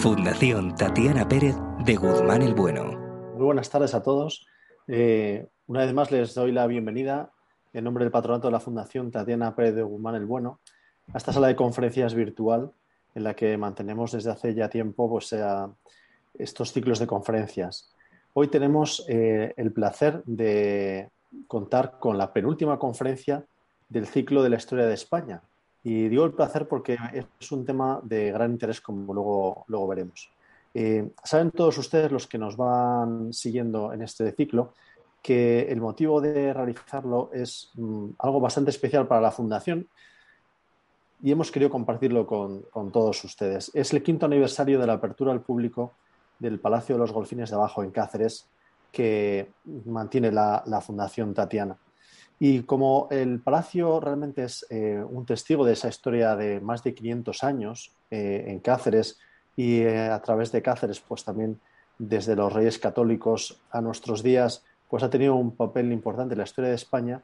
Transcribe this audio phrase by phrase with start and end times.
[0.00, 2.98] Fundación Tatiana Pérez de Guzmán el Bueno.
[3.34, 4.46] Muy buenas tardes a todos.
[4.88, 7.32] Eh, una vez más les doy la bienvenida
[7.74, 10.60] en nombre del patronato de la Fundación Tatiana Pérez de Guzmán el Bueno
[11.12, 12.72] a esta sala de conferencias virtual
[13.14, 15.36] en la que mantenemos desde hace ya tiempo pues,
[16.32, 17.92] estos ciclos de conferencias.
[18.32, 21.10] Hoy tenemos eh, el placer de
[21.46, 23.44] contar con la penúltima conferencia
[23.90, 25.42] del ciclo de la historia de España,
[25.82, 26.98] y digo el placer porque
[27.38, 30.30] es un tema de gran interés, como luego, luego veremos.
[30.74, 34.74] Eh, Saben todos ustedes, los que nos van siguiendo en este ciclo,
[35.22, 39.88] que el motivo de realizarlo es mm, algo bastante especial para la Fundación
[41.22, 43.70] y hemos querido compartirlo con, todos ustedes.
[43.74, 45.92] Es el quinto aniversario de la apertura al público
[46.38, 48.46] del Palacio de los Golfines de Abajo en Cáceres
[48.90, 49.50] que
[49.84, 51.76] mantiene la Fundación Tatiana.
[52.42, 56.94] Y como el palacio realmente es eh, un testigo de esa historia de más de
[56.94, 59.18] 500 años eh, en Cáceres
[59.56, 61.60] y eh, a través de Cáceres, pues también
[61.98, 66.44] desde los reyes católicos a nuestros días, pues ha tenido un papel importante en la
[66.44, 67.20] historia de España,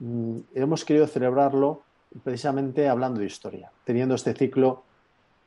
[0.00, 1.80] mm, hemos querido celebrarlo
[2.22, 4.82] precisamente hablando de historia, teniendo este ciclo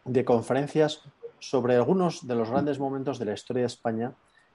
[0.03, 1.03] de conferencias
[1.37, 4.13] sobre algunos de los grandes momentos de la historia de España,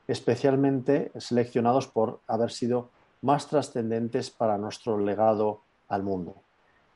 [0.08, 2.90] especialmente seleccionados por haber sido
[3.22, 6.36] más trascendentes para nuestro legado al mundo.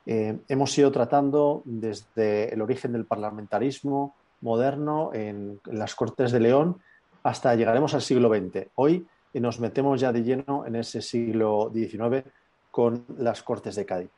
[0.05, 6.81] Eh, hemos ido tratando desde el origen del parlamentarismo moderno en, las Cortes de León
[7.23, 8.67] hasta llegaremos al siglo XX.
[8.75, 12.27] Hoy nos metemos ya de lleno en ese siglo XIX
[12.71, 14.09] con las Cortes de Cádiz.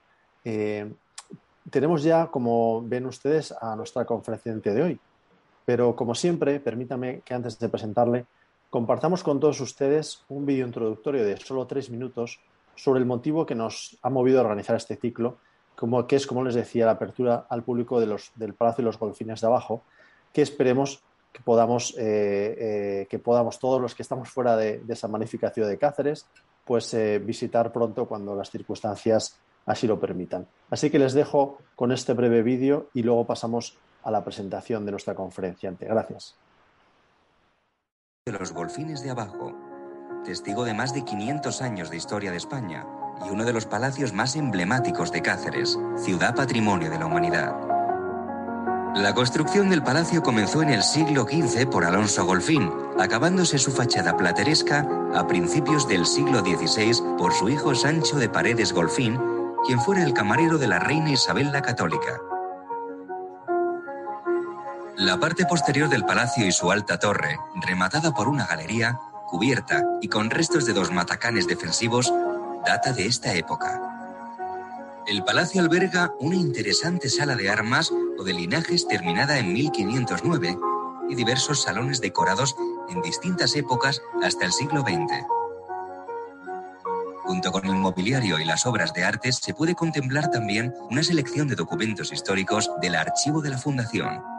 [0.46, 0.90] Eh,
[1.70, 5.00] tenemos ya, como ven ustedes, a nuestra conferenciante de hoy.
[5.66, 8.26] Pero como siempre, permítame que antes de presentarle,
[8.74, 12.40] compartamos con todos ustedes un vídeo introductorio de solo tres minutos
[12.74, 15.38] sobre el motivo que nos ha movido a organizar este ciclo,
[15.76, 18.86] como, que es, como les decía, la apertura al público de los, del Palacio y
[18.86, 19.84] los Golfines de Abajo,
[20.34, 25.08] que esperemos que podamos, eh, eh, que podamos todos los que estamos fuera de, esa
[25.08, 26.26] magnífica ciudad de Cáceres,
[26.66, 30.48] pues eh, visitar pronto cuando las circunstancias así lo permitan.
[30.72, 34.90] Así que les dejo con este breve vídeo y luego pasamos a la presentación de
[34.94, 35.86] nuestra conferenciante.
[35.86, 36.38] Gracias
[38.26, 39.54] de los Golfines de Abajo,
[40.24, 42.86] testigo de más de 500 años de historia de España
[43.26, 47.54] y uno de los palacios más emblemáticos de Cáceres, ciudad patrimonio de la humanidad.
[48.96, 54.16] La construcción del palacio comenzó en el siglo XV por Alonso Golfín, acabándose su fachada
[54.16, 59.20] plateresca a principios del siglo XVI por su hijo Sancho de Paredes Golfín,
[59.66, 62.22] quien fuera el camarero de la reina Isabel la Católica.
[65.04, 70.08] La parte posterior del palacio y su alta torre, rematada por una galería, cubierta y
[70.08, 72.14] con restos de dos matacanes defensivos,
[72.66, 73.82] data de esta época.
[75.06, 80.58] El palacio alberga una interesante sala de armas o de linajes terminada en 1509
[81.10, 82.56] y diversos salones decorados
[82.88, 85.26] en distintas épocas hasta el siglo XX.
[87.24, 91.50] Junto con el mobiliario y las obras de arte se puede contemplar también una selección
[91.50, 94.32] de documentos históricos del archivo de la Fundación.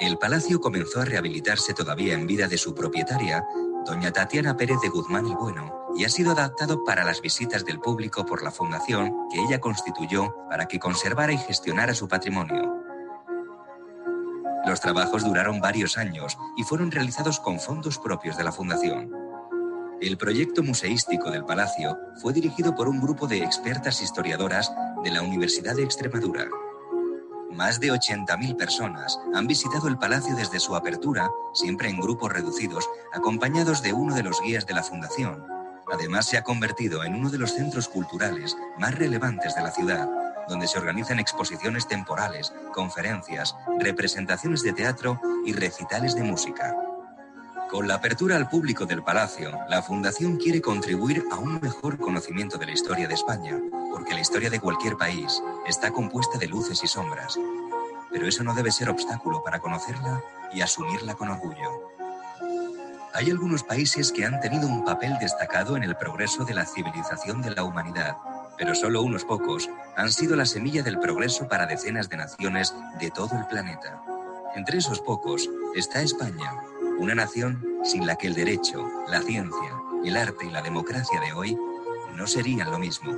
[0.00, 3.44] El palacio comenzó a rehabilitarse todavía en vida de su propietaria,
[3.84, 7.80] doña Tatiana Pérez de Guzmán y Bueno, y ha sido adaptado para las visitas del
[7.80, 12.76] público por la fundación que ella constituyó para que conservara y gestionara su patrimonio.
[14.64, 19.10] Los trabajos duraron varios años y fueron realizados con fondos propios de la fundación.
[20.00, 24.70] El proyecto museístico del palacio fue dirigido por un grupo de expertas historiadoras
[25.02, 26.48] de la Universidad de Extremadura.
[27.50, 32.88] Más de 80.000 personas han visitado el palacio desde su apertura, siempre en grupos reducidos,
[33.12, 35.44] acompañados de uno de los guías de la Fundación.
[35.90, 40.08] Además, se ha convertido en uno de los centros culturales más relevantes de la ciudad,
[40.46, 46.76] donde se organizan exposiciones temporales, conferencias, representaciones de teatro y recitales de música.
[47.70, 52.56] Con la apertura al público del Palacio, la Fundación quiere contribuir a un mejor conocimiento
[52.56, 53.60] de la historia de España,
[53.92, 57.38] porque la historia de cualquier país está compuesta de luces y sombras.
[58.10, 61.92] Pero eso no debe ser obstáculo para conocerla y asumirla con orgullo.
[63.12, 67.42] Hay algunos países que han tenido un papel destacado en el progreso de la civilización
[67.42, 68.16] de la humanidad,
[68.56, 73.10] pero solo unos pocos han sido la semilla del progreso para decenas de naciones de
[73.10, 74.02] todo el planeta.
[74.54, 76.50] Entre esos pocos está España,
[76.98, 79.72] una nación sin la que el derecho, la ciencia,
[80.04, 81.56] el arte y la democracia de hoy
[82.16, 83.12] no serían lo mismo.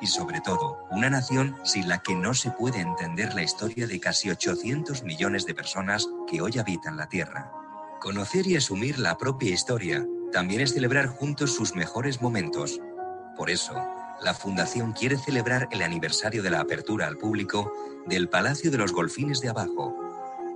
[0.00, 4.00] Y sobre todo, una nación sin la que no se puede entender la historia de
[4.00, 7.52] casi 800 millones de personas que hoy habitan la Tierra.
[8.00, 12.80] Conocer y asumir la propia historia también es celebrar juntos sus mejores momentos.
[13.36, 13.74] Por eso,
[14.22, 17.72] la Fundación quiere celebrar el aniversario de la apertura al público
[18.06, 19.96] del Palacio de los Golfines de Abajo,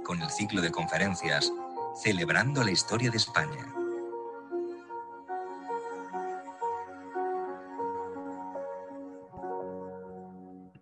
[0.05, 1.53] con el ciclo de conferencias
[1.97, 3.75] Celebrando la historia de España.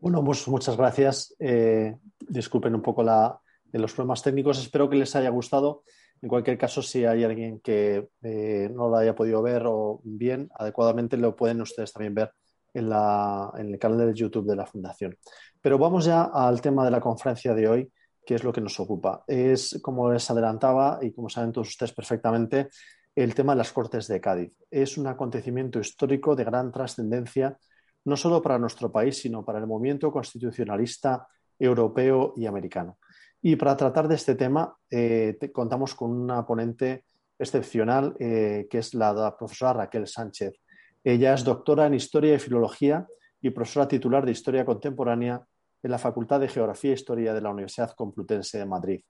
[0.00, 1.34] Bueno, pues muchas gracias.
[1.38, 3.40] Eh, disculpen un poco la,
[3.72, 4.58] los problemas técnicos.
[4.58, 5.84] Espero que les haya gustado.
[6.20, 10.50] En cualquier caso, si hay alguien que eh, no lo haya podido ver o bien
[10.54, 12.32] adecuadamente, lo pueden ustedes también ver
[12.74, 15.16] en, el canal de YouTube de la Fundación.
[15.60, 17.92] Pero vamos ya al tema de la conferencia de hoy,
[18.24, 19.24] que es lo que nos ocupa.
[19.26, 22.68] Es, como les adelantaba y como saben todos ustedes perfectamente,
[23.14, 24.52] el tema de las Cortes de Cádiz.
[24.70, 27.58] Es un acontecimiento histórico de gran trascendencia,
[28.04, 31.26] no solo para nuestro país, sino para el movimiento constitucionalista
[31.58, 32.98] europeo y americano.
[33.42, 37.04] Y para tratar de este tema, eh, contamos con una ponente
[37.38, 40.54] excepcional, eh, que es la profesora Raquel Sánchez.
[41.02, 43.06] Ella es doctora en Historia y Filología
[43.40, 45.42] y profesora titular de Historia Contemporánea
[45.82, 49.00] en la Facultad de Geografía e Historia de la Universidad Complutense de Madrid.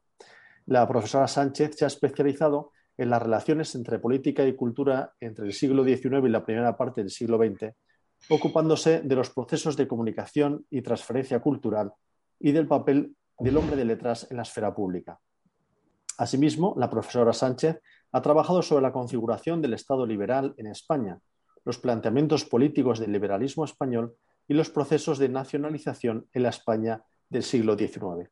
[0.66, 5.52] La profesora Sánchez se ha especializado en las relaciones entre política y cultura entre el
[5.52, 7.74] siglo XIX y la primera parte del siglo XX,
[8.28, 11.92] ocupándose de los procesos de comunicación y transferencia cultural
[12.38, 15.18] y del papel del hombre de letras en la esfera pública.
[16.18, 17.80] Asimismo, la profesora Sánchez
[18.12, 21.18] ha trabajado sobre la configuración del Estado liberal en España,
[21.64, 24.14] los planteamientos políticos del liberalismo español
[24.52, 28.28] y los procesos de nacionalización en la España del siglo XIX.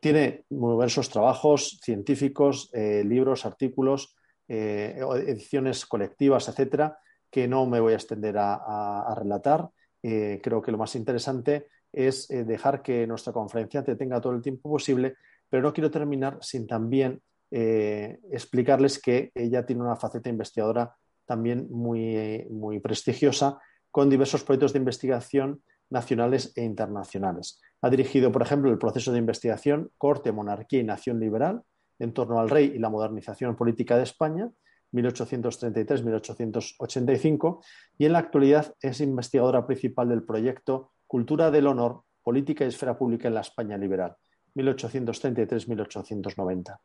[0.00, 4.14] Tiene diversos trabajos científicos, eh, libros, artículos,
[4.48, 6.98] eh, ediciones colectivas, etcétera,
[7.30, 9.70] que no me voy a extender a, relatar.
[10.02, 14.42] Eh, creo que lo más interesante es dejar que nuestra conferencia te tenga todo el
[14.42, 15.14] tiempo posible,
[15.48, 20.94] pero no quiero terminar sin también explicarles que ella tiene una faceta investigadora
[21.26, 23.58] también muy, muy prestigiosa,
[23.92, 27.60] con diversos proyectos de investigación nacionales e internacionales.
[27.82, 31.62] Ha dirigido, por ejemplo, el proceso de investigación Corte, Monarquía y Nación Liberal
[31.98, 34.50] en torno al rey y la modernización política de España,
[34.92, 37.64] 1833-1885,
[37.98, 42.96] y en la actualidad es investigadora principal del proyecto Cultura del Honor, Política y Esfera
[42.98, 44.16] Pública en la España Liberal,
[44.54, 46.78] 1833-1890.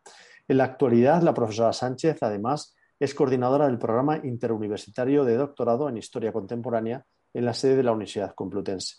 [0.48, 5.98] En la actualidad, la profesora Sánchez, además, es coordinadora del programa interuniversitario de doctorado en
[5.98, 8.96] Historia Contemporánea en la sede de la Universidad Complutense.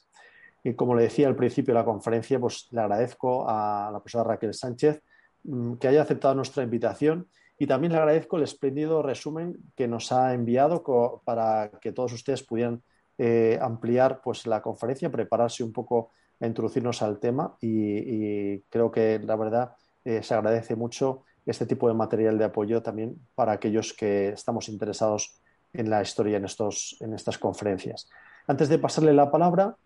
[0.63, 4.25] Y como le decía al principio de la conferencia, pues le agradezco a la profesora
[4.25, 5.03] Raquel Sánchez
[5.45, 7.29] mm, que haya aceptado nuestra invitación
[7.59, 10.85] y también le agradezco el espléndido resumen que nos ha enviado
[11.25, 12.83] para que todos ustedes pudieran
[13.19, 19.19] eh, ampliar pues, la conferencia, prepararse un poco a introducirnos al tema y, creo que
[19.19, 19.73] la verdad
[20.05, 24.69] eh, se agradece mucho este tipo de material de apoyo también para aquellos que estamos
[24.69, 25.41] interesados
[25.73, 28.09] en la historia en, estos, en estas conferencias.
[28.47, 29.77] Antes de pasarle la palabra,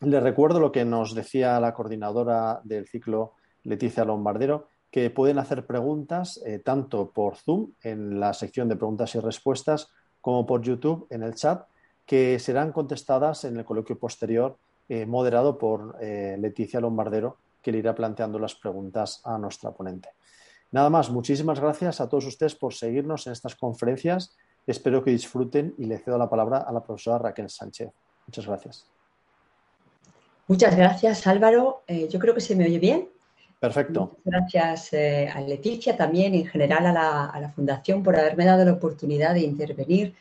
[0.00, 5.66] le recuerdo lo que nos decía la coordinadora del ciclo, Leticia Lombardero, que pueden hacer
[5.66, 11.06] preguntas eh, tanto por Zoom en la sección de preguntas y respuestas como por YouTube
[11.10, 11.66] en el chat,
[12.06, 14.56] que serán contestadas en el coloquio posterior
[14.88, 20.08] eh, moderado por eh, Leticia Lombardero, que le irá planteando las preguntas a nuestra ponente.
[20.72, 24.36] Nada más, muchísimas gracias a todos ustedes por seguirnos en estas conferencias.
[24.66, 27.90] Espero que disfruten y le cedo la palabra a la profesora Raquel Sánchez.
[28.26, 28.86] Muchas gracias.
[30.46, 31.82] Muchas gracias, Álvaro.
[31.86, 33.08] Eh, yo creo que se me oye bien.
[33.58, 34.16] Perfecto.
[34.24, 39.34] gracias eh, a Leticia también, en general a la, Fundación, por haberme dado la oportunidad
[39.34, 40.14] de intervenir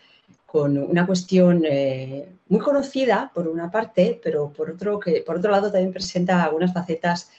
[0.45, 5.51] con una cuestión eh, muy conocida, por una parte, pero por otro, que, por otro
[5.51, 7.31] lado también presenta algunas facetas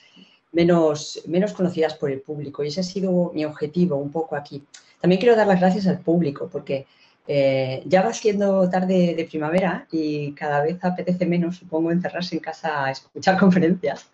[0.51, 2.63] menos, menos conocidas por el público.
[2.63, 4.63] Y ese ha sido mi objetivo un poco aquí.
[4.99, 6.85] También quiero dar las gracias al público porque
[7.27, 12.41] eh, ya va siendo tarde de primavera y cada vez apetece menos, supongo, encerrarse en
[12.41, 14.09] casa a escuchar conferencias.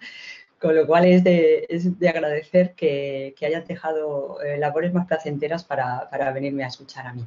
[0.59, 1.67] Con lo cual es de,
[2.09, 7.23] agradecer que, hayan dejado eh, labores más placenteras para, para venirme a escuchar a mí.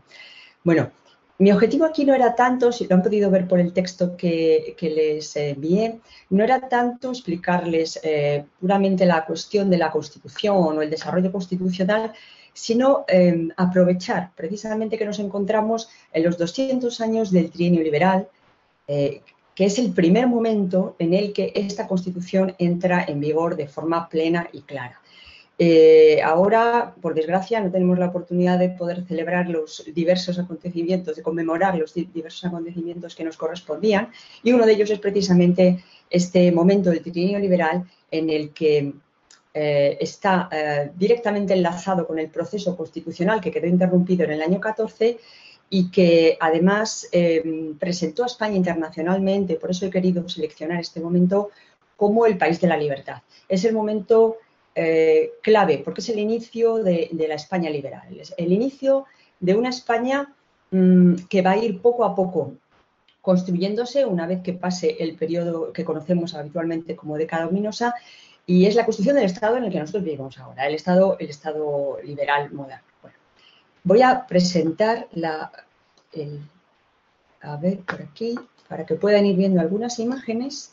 [0.64, 0.90] Bueno,
[1.40, 4.76] mi objetivo aquí no era tanto, si lo han podido ver por el texto que,
[4.78, 10.90] les envié, no era tanto explicarles eh, puramente la cuestión de la Constitución o el
[10.90, 12.12] desarrollo constitucional,
[12.52, 18.28] sino eh, aprovechar precisamente que nos encontramos en los 200 años del trienio liberal,
[18.86, 19.22] eh,
[19.54, 24.10] que es el primer momento en el que esta Constitución entra en vigor de forma
[24.10, 25.00] plena y clara.
[25.62, 31.22] Eh, ahora, por desgracia, no tenemos la oportunidad de poder celebrar los diversos acontecimientos, de
[31.22, 34.08] conmemorar los diversos acontecimientos que nos correspondían,
[34.42, 38.94] y uno de ellos es precisamente este momento del trienio liberal en el que
[39.52, 44.60] eh, está eh, directamente enlazado con el proceso constitucional que quedó interrumpido en el año
[44.60, 45.18] 14
[45.68, 47.06] y que además
[47.78, 51.50] presentó a España internacionalmente, por eso he querido seleccionar este momento,
[51.96, 53.18] como el país de la libertad.
[53.46, 54.38] Es el momento
[54.82, 58.08] eh, clave porque es el inicio de, la España liberal,
[58.38, 59.04] el inicio
[59.38, 60.34] de una España
[60.70, 62.54] mm, que va a ir poco a poco
[63.20, 67.94] construyéndose una vez que pase el periodo que conocemos habitualmente como década ominosa
[68.46, 71.28] y es la construcción del Estado en el que nosotros vivimos ahora, el Estado, el
[71.28, 72.86] Estado liberal moderno.
[73.84, 75.52] voy a presentar la,
[77.42, 78.34] a ver por aquí,
[78.66, 80.72] para que puedan ir viendo algunas imágenes.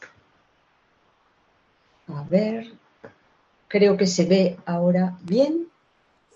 [2.08, 2.72] A ver,
[3.68, 5.68] creo que se ve ahora bien.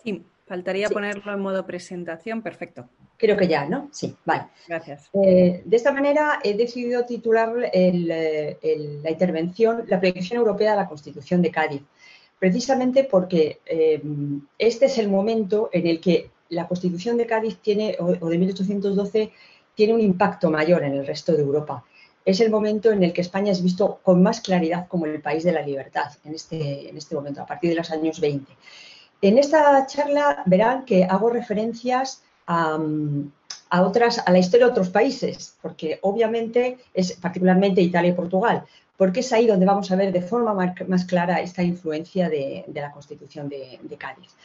[0.04, 2.88] Sí, faltaría ponerlo en modo presentación, perfecto.
[3.18, 3.90] Creo que ya, ¿no?
[3.92, 4.46] Sí, vale.
[4.68, 5.10] Gracias.
[5.14, 11.42] Eh, de esta manera he decidido titular la intervención La proyección europea de la Constitución
[11.42, 11.84] de Cádiz,
[12.40, 14.02] precisamente porque eh,
[14.58, 19.32] este es el momento en el que la Constitución de Cádiz tiene, o de 1812,
[19.76, 21.86] tiene un impacto mayor en el resto de Europa.
[22.24, 25.44] Es el momento en el que España es visto con más claridad como el país
[25.44, 28.52] de la libertad, en este, en este momento, a partir de los años 20.
[29.22, 32.80] En esta charla verán que hago referencias a,
[33.82, 38.66] otras, a la historia de otros países, porque obviamente es particularmente Italia y Portugal,
[38.98, 40.54] porque es ahí donde vamos a ver de forma
[40.88, 44.36] más clara esta influencia de, la Constitución de, de Cádiz.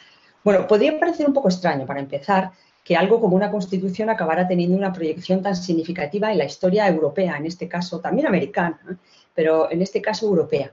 [0.43, 2.51] Bueno, podría parecer un poco extraño para empezar
[2.87, 7.35] que algo como una constitución acabara teniendo una proyección tan significativa en la historia europea,
[7.35, 8.79] en este caso también americana,
[9.35, 10.71] pero en este caso europea.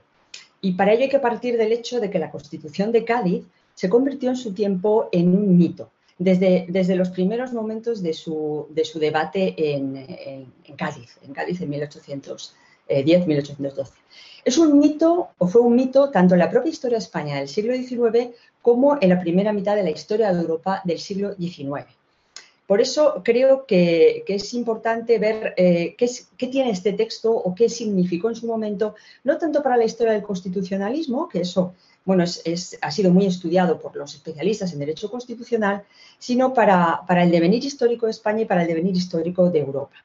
[0.61, 3.43] Y para ello hay que partir del hecho de que la constitución de Cádiz
[3.73, 8.67] se convirtió en su tiempo en un mito, desde, desde los primeros momentos de su,
[8.69, 13.91] de su debate en, en, Cádiz, en Cádiz en 1810-1812.
[14.45, 17.49] Es un mito, o fue un mito, tanto en la propia historia de España del
[17.49, 18.29] siglo XIX
[18.61, 21.87] como en la primera mitad de la historia de Europa del siglo XIX.
[22.67, 28.29] Por eso creo que, es importante ver eh, qué, tiene este texto o qué significó
[28.29, 33.11] en su momento, no tanto para la historia del constitucionalismo, que eso bueno, ha sido
[33.11, 35.83] muy estudiado por los especialistas en derecho constitucional,
[36.19, 39.95] sino para, el devenir histórico de España y para el devenir histórico de Europa.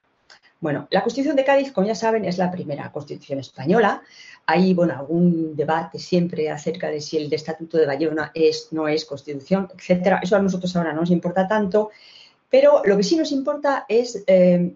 [0.60, 4.02] Bueno, la Constitución de Cádiz, como ya saben, es la primera Constitución española.
[4.46, 9.04] Hay, bueno, algún debate siempre acerca de si el Estatuto de Bayona es, no es
[9.04, 10.20] Constitución, etcétera.
[10.22, 11.90] Eso a nosotros ahora no nos importa tanto.
[12.50, 14.74] Pero lo que sí nos importa es eh,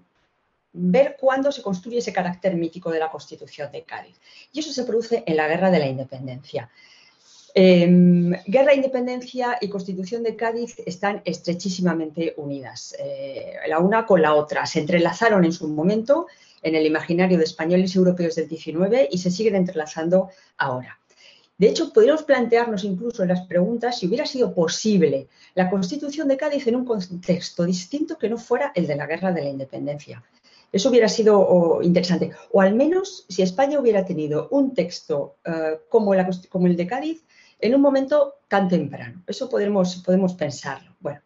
[0.72, 4.16] ver cuándo se construye ese carácter mítico de la Constitución de Cádiz.
[4.52, 6.70] Y eso se produce en la Guerra de la Independencia.
[7.56, 14.34] Em, guerra, independencia y Constitución de Cádiz están estrechísimamente unidas, eh, la una con la
[14.34, 14.66] otra.
[14.66, 16.26] Se entrelazaron en su momento
[16.64, 20.98] en el imaginario de españoles y europeos del XIX y se siguen entrelazando ahora.
[21.56, 26.66] De hecho, podríamos plantearnos incluso las preguntas si hubiera sido posible la Constitución de Cádiz
[26.66, 30.22] en un contexto distinto que no fuera el de la Guerra de la Independencia.
[30.72, 32.32] Eso hubiera sido interesante.
[32.50, 37.24] O al menos si España hubiera tenido un texto eh, como, el de Cádiz
[37.60, 39.22] en un momento tan temprano.
[39.28, 40.96] Eso podemos, podemos pensarlo.
[40.98, 41.20] Bueno,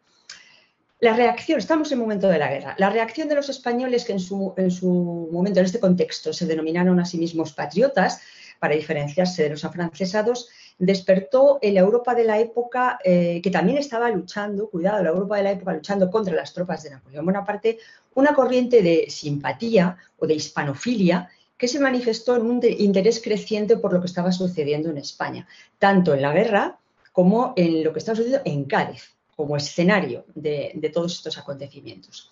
[1.01, 4.13] la reacción, estamos en el momento de la guerra, la reacción de los españoles que
[4.13, 8.21] en su, en su momento, en este contexto, se denominaron a sí mismos patriotas,
[8.59, 10.49] para diferenciarse de los afrancesados,
[10.79, 15.37] despertó en la Europa de la época, eh, que también estaba luchando, cuidado, la Europa
[15.37, 17.79] de la época luchando contra las tropas de Napoleón Bonaparte,
[18.15, 23.93] una corriente de simpatía o de hispanofilia que se manifestó en un interés creciente por
[23.93, 25.49] lo que estaba sucediendo en España,
[25.79, 26.79] tanto en la guerra
[27.13, 32.31] como en lo que estaba sucediendo en Cádiz, como escenario de, de todos estos acontecimientos.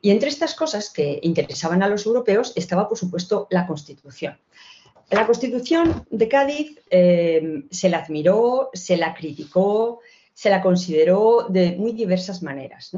[0.00, 4.36] Y entre estas cosas que interesaban a los europeos estaba, por supuesto, la Constitución.
[5.10, 10.00] La Constitución de Cádiz eh, se la admiró, se la criticó,
[10.32, 12.96] se la consideró de muy diversas maneras.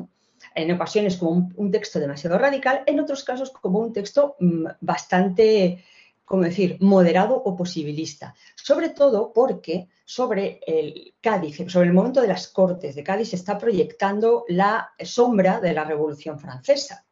[0.54, 5.84] En ocasiones como un, texto demasiado radical, en otros casos como un texto mm, bastante,
[6.24, 8.34] como decir?, moderado o posibilista.
[8.54, 13.36] Sobre todo porque sobre el Cádiz, sobre el momento de las Cortes de Cádiz, se
[13.36, 17.04] está proyectando la sombra de la Revolución Francesa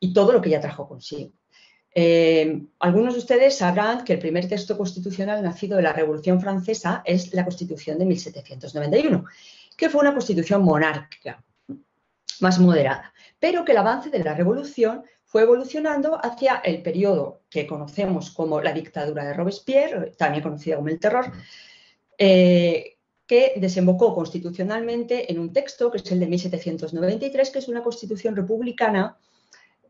[0.00, 1.30] y todo lo que ella trajo consigo.
[1.94, 7.02] Eh, algunos de ustedes sabrán que el primer texto constitucional nacido de la Revolución Francesa
[7.04, 9.24] es la Constitución de 1791,
[9.76, 11.44] que fue una constitución monárquica,
[12.40, 17.66] más moderada, pero que el avance de la Revolución fue evolucionando hacia el periodo que
[17.66, 21.32] conocemos como la dictadura de Robespierre, también conocida como el terror,
[22.18, 22.96] eh,
[23.26, 28.36] que desembocó constitucionalmente en un texto que es el de 1793, que es una constitución
[28.36, 29.16] republicana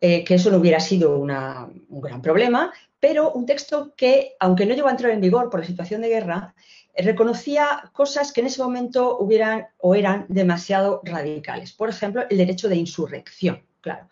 [0.04, 4.74] eh, que eso no hubiera sido un gran problema, pero un texto que, aunque no
[4.74, 6.56] llegó a entrar en vigor por la situación de guerra,
[6.92, 11.72] eh, reconocía cosas que en ese momento hubieran o eran demasiado radicales.
[11.72, 14.08] Por ejemplo, el derecho de insurrección, claro.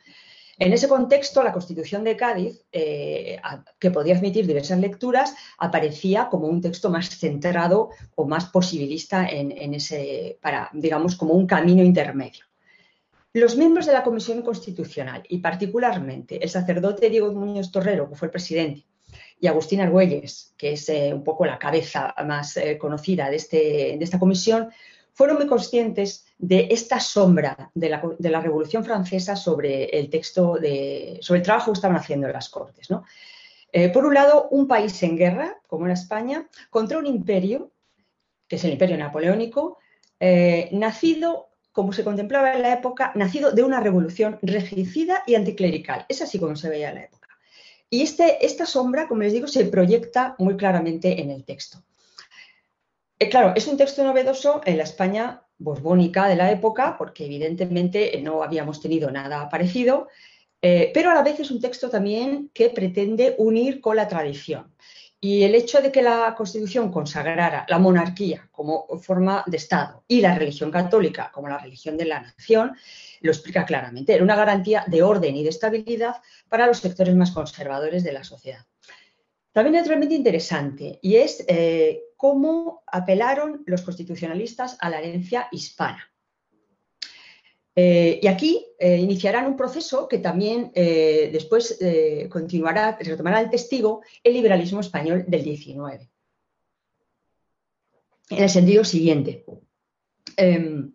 [0.60, 3.40] En ese contexto, la Constitución de Cádiz, eh,
[3.80, 9.74] que podía admitir diversas lecturas, aparecía como un texto más centrado o más posibilista en,
[9.74, 12.44] ese, para, digamos, como un camino intermedio.
[13.32, 18.26] Los miembros de la Comisión Constitucional y particularmente el sacerdote Diego Muñoz Torrero, que fue
[18.26, 18.86] el presidente,
[19.38, 23.56] y Agustín Argüelles, que es eh, un poco la cabeza más eh, conocida de, este,
[23.96, 24.70] de esta comisión,
[25.12, 31.38] fueron muy conscientes de esta sombra de la, Revolución Francesa sobre el texto, de, sobre
[31.38, 32.88] el trabajo que estaban haciendo en las Cortes.
[33.72, 37.70] Eh, por un lado, un país en guerra, como era España, contra un imperio,
[38.48, 39.78] que es el imperio napoleónico,
[40.72, 46.06] nacido, como se contemplaba en la época, nacido de una revolución regicida y anticlerical.
[46.08, 47.28] Es así como se veía en la época.
[47.88, 51.82] Y este, esta sombra, como les digo, se proyecta muy claramente en el texto.
[53.18, 58.18] Eh, claro, es un texto novedoso en la España borbónica de la época, porque evidentemente
[58.22, 60.08] no habíamos tenido nada parecido,
[60.62, 64.72] eh, pero a la vez es un texto también que pretende unir con la tradición.
[65.22, 70.22] Y el hecho de que la Constitución consagrara la monarquía como forma de Estado y
[70.22, 72.74] la religión católica como la religión de la nación,
[73.20, 74.14] lo explica claramente.
[74.14, 76.16] Era una garantía de orden y de estabilidad
[76.48, 78.64] para los sectores más conservadores de la sociedad.
[79.52, 86.09] También es realmente interesante y es eh, cómo apelaron los constitucionalistas a la herencia hispana.
[87.76, 91.78] Eh, y aquí eh, iniciarán un proceso que también después
[92.28, 96.08] continuará, retomará el testigo el liberalismo español del 19.
[98.30, 99.44] En el sentido siguiente,
[100.36, 100.92] em,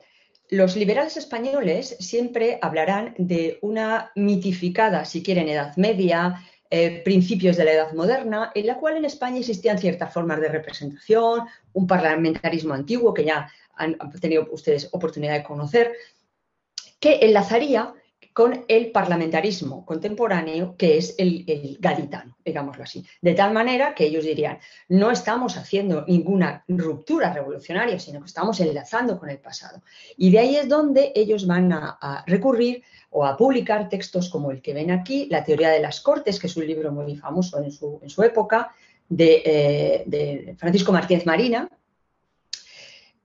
[0.50, 6.40] los liberales españoles siempre hablarán de una mitificada, si quieren, Edad Media,
[6.70, 10.50] eh, principios de la Edad Moderna, en la cual en España existían ciertas formas de
[10.50, 15.94] representación, un parlamentarismo antiguo que ya han, tenido ustedes oportunidad de conocer,
[17.00, 17.94] que enlazaría
[18.34, 23.06] con el parlamentarismo contemporáneo, que es el, gaditano, digámoslo así.
[23.22, 24.60] De tal manera que ellos dirían,
[24.90, 29.82] no estamos haciendo ninguna ruptura revolucionaria, sino que estamos enlazando con el pasado.
[30.18, 32.84] Y de ahí es donde ellos van a recurrir
[33.18, 36.48] o a publicar textos como el que ven aquí, La teoría de las cortes, que
[36.48, 38.72] es un libro muy famoso en su, época,
[39.18, 41.70] eh, de, Francisco Martínez Marina.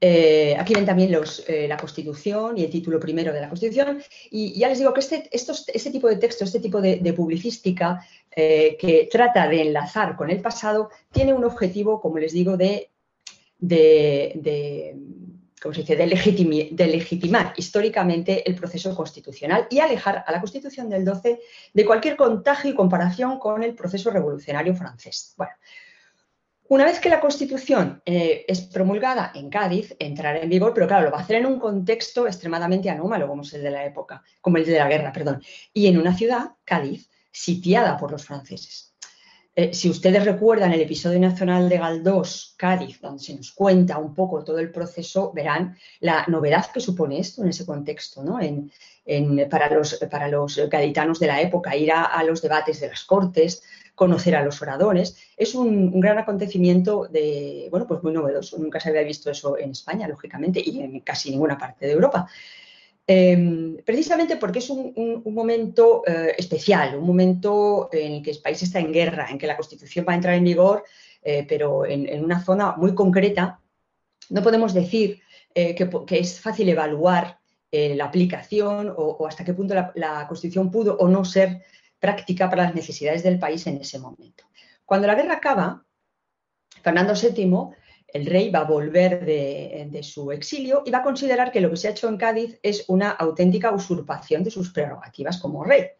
[0.01, 4.03] Eh, aquí ven también los, eh, la Constitución y el título primero de la Constitución.
[4.31, 9.09] Y ya les digo que este, este tipo de texto, este tipo de, publicística que
[9.11, 12.91] trata de enlazar con el pasado, tiene un objetivo, como les digo, de,
[13.59, 14.97] de
[15.61, 21.39] se dice?, de, legitimar históricamente el proceso constitucional y alejar a la Constitución del 12
[21.75, 25.35] de cualquier contagio y comparación con el proceso revolucionario francés.
[25.37, 25.53] Bueno,
[26.71, 31.07] una vez que la Constitución eh, es promulgada en Cádiz, entrará en vigor, pero claro,
[31.07, 34.23] lo va a hacer en un contexto extremadamente anómalo, como es el de la época,
[34.41, 35.43] como el de la guerra, perdón,
[35.75, 38.95] y en una ciudad, Cádiz, sitiada por los franceses.
[39.57, 44.15] Eh, si ustedes recuerdan el episodio nacional de Galdós, Cádiz, donde se nos cuenta un
[44.15, 48.39] poco todo el proceso, verán la novedad que supone esto en ese contexto, ¿no?
[49.51, 53.65] para, los, para los gaditanos de la época, ir a, los debates de las cortes,
[53.97, 58.59] conocer a los oradores, es un, gran acontecimiento de, bueno, pues muy novedoso.
[58.59, 62.29] Nunca se había visto eso en España, lógicamente, y en casi ninguna parte de Europa.
[63.07, 68.63] Em, precisamente porque es un, momento eh, especial, un momento en el que el país
[68.63, 70.85] está en guerra, en que la Constitución va a entrar en vigor,
[71.23, 73.61] eh, pero en, una zona muy concreta.
[74.29, 75.23] No podemos decir
[75.55, 77.39] eh, que, es fácil evaluar
[77.73, 81.63] la aplicación o, hasta qué punto la Constitución pudo o no ser
[81.99, 84.51] práctica para las necesidades del país en ese momento.
[84.91, 85.87] Cuando la guerra acaba,
[86.83, 87.77] Fernando VII
[88.09, 91.77] el rey va a volver de, su exilio y va a considerar que lo que
[91.77, 95.91] se ha hecho en Cádiz es una auténtica usurpación de sus prerrogativas como rey.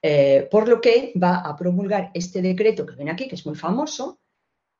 [0.00, 3.54] Eh, por lo que va a promulgar este decreto que ven aquí, que es muy
[3.54, 4.18] famoso,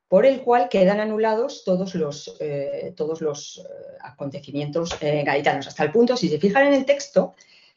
[0.09, 5.93] por el cual quedan anulados todos los, eh, todos los eh, acontecimientos gaditanos, hasta el
[5.93, 7.35] punto, si se fijan en el texto,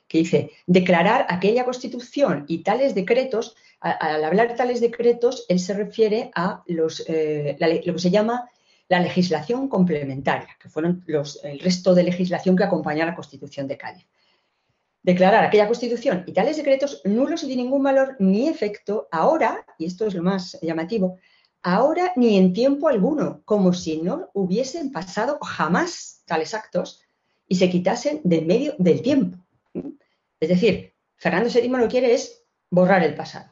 [0.08, 5.74] que dice declarar aquella constitución y tales decretos, al hablar de tales decretos, él se
[5.74, 8.50] refiere a los, lo que se llama
[8.90, 13.68] la legislación complementaria, que fueron los, el resto de legislación que acompaña a la Constitución
[13.68, 14.06] de Cádiz.
[15.04, 19.86] Declarar aquella Constitución y tales decretos nulos y de ningún valor ni efecto ahora, y
[19.86, 21.18] esto es lo más llamativo,
[21.62, 27.02] ahora ni en tiempo alguno, como si no hubiesen pasado jamás tales actos
[27.48, 29.38] y se quitasen de medio del tiempo.
[30.40, 33.52] Es decir, Fernando VII lo que quiere es borrar el pasado.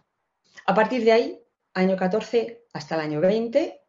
[0.67, 1.39] A partir de ahí,
[1.73, 3.81] año 14 hasta el año 20,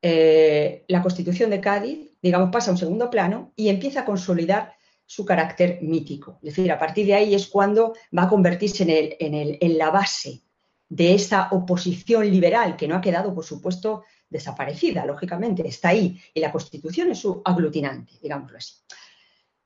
[0.00, 4.74] eh, la Constitución de Cádiz, digamos, pasa a un segundo plano y empieza a consolidar
[5.04, 6.38] su carácter mítico.
[6.42, 10.42] Es decir, a partir de ahí es cuando va a convertirse en, en la base
[10.88, 16.40] de esa oposición liberal que no ha quedado, por supuesto, desaparecida, lógicamente, está ahí y
[16.40, 18.76] la Constitución es su aglutinante, digámoslo así.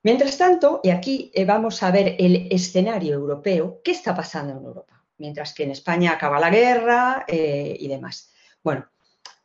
[0.02, 4.64] Mientras tanto, y aquí eh, vamos a ver el escenario europeo, ¿qué está pasando en
[4.64, 5.01] Europa?
[5.22, 8.32] Mientras que en España acaba la guerra eh, y demás.
[8.60, 8.88] Bueno,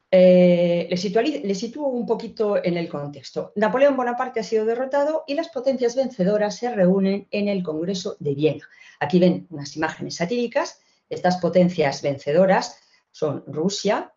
[0.09, 3.53] eh, le, sitúo un poquito en el contexto.
[3.55, 8.33] Napoleón Bonaparte ha sido derrotado y las potencias vencedoras se reúnen en el Congreso de
[8.33, 8.67] Viena.
[8.99, 10.79] Aquí ven unas imágenes satíricas.
[11.11, 12.79] Estas potencias vencedoras
[13.11, 14.15] son Rusia,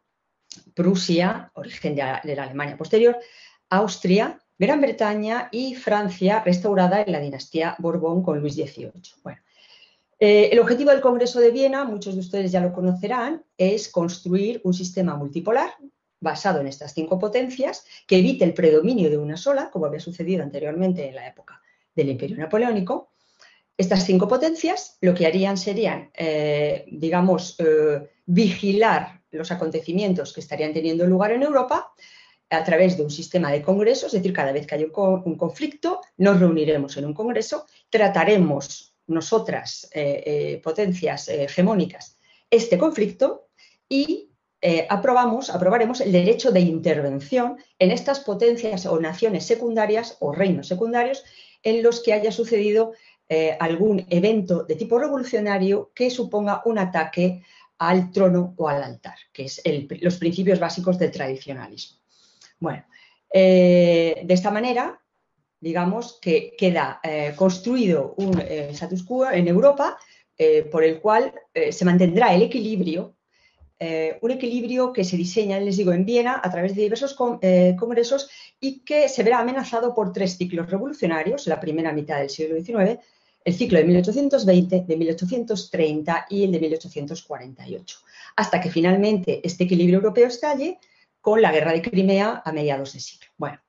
[0.74, 3.18] Prusia, origen de la Alemania posterior,
[3.68, 9.02] Austria, Gran Bretaña y Francia, restaurada en la dinastía Borbón con Luis XVIII.
[9.22, 9.42] Bueno,
[10.20, 14.60] eh, el objetivo del Congreso de Viena, muchos de ustedes ya lo conocerán, es construir
[14.64, 15.70] un sistema multipolar
[16.20, 20.42] basado en estas cinco potencias que evite el predominio de una sola, como había sucedido
[20.42, 21.60] anteriormente en la época
[21.94, 23.12] del Imperio Napoleónico.
[23.76, 30.74] Estas cinco potencias lo que harían serían, eh, digamos, eh, vigilar los acontecimientos que estarían
[30.74, 31.94] teniendo lugar en Europa,
[32.50, 36.00] a través de un sistema de congresos, es decir, cada vez que haya un, conflicto,
[36.16, 42.16] nos reuniremos en un congreso, trataremos nosotras, eh, eh, potencias eh, hegemónicas,
[42.50, 43.48] este conflicto
[43.88, 44.28] y
[44.90, 51.24] aprobamos, aprobaremos el derecho de intervención en estas potencias o naciones secundarias o reinos secundarios
[51.62, 52.92] en los que haya sucedido
[53.58, 57.42] algún evento de tipo revolucionario que suponga un ataque
[57.78, 59.62] al trono o al altar, que es
[60.02, 61.96] los principios básicos del tradicionalismo.
[62.58, 62.84] Bueno,
[63.32, 65.00] de esta manera,
[65.60, 69.98] digamos que queda eh, construido un eh, status quo en Europa
[70.72, 71.34] por el cual
[71.70, 73.14] se mantendrá el equilibrio,
[74.22, 78.80] un equilibrio que se diseña, les digo, en Viena a través de diversos congresos y
[78.80, 82.98] que se verá amenazado por tres ciclos revolucionarios, la primera mitad del siglo XIX,
[83.44, 87.98] el ciclo de 1820, de 1830 y el de 1848,
[88.36, 90.78] hasta que finalmente este equilibrio europeo estalle
[91.20, 93.28] con la guerra de Crimea a mediados de siglo.
[93.36, 93.60] Bueno,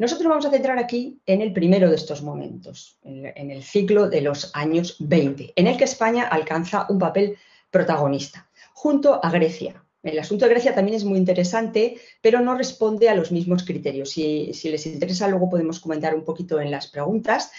[0.00, 4.22] nosotros vamos a centrar aquí en el primero de estos momentos, en el ciclo de
[4.22, 7.36] los años 20, en el que España alcanza un papel
[7.70, 9.84] protagonista, junto a Grecia.
[10.02, 14.08] El asunto de Grecia también es muy interesante, pero no responde a los mismos criterios.
[14.08, 17.52] Si, les interesa, luego podemos comentar un poquito en las preguntas,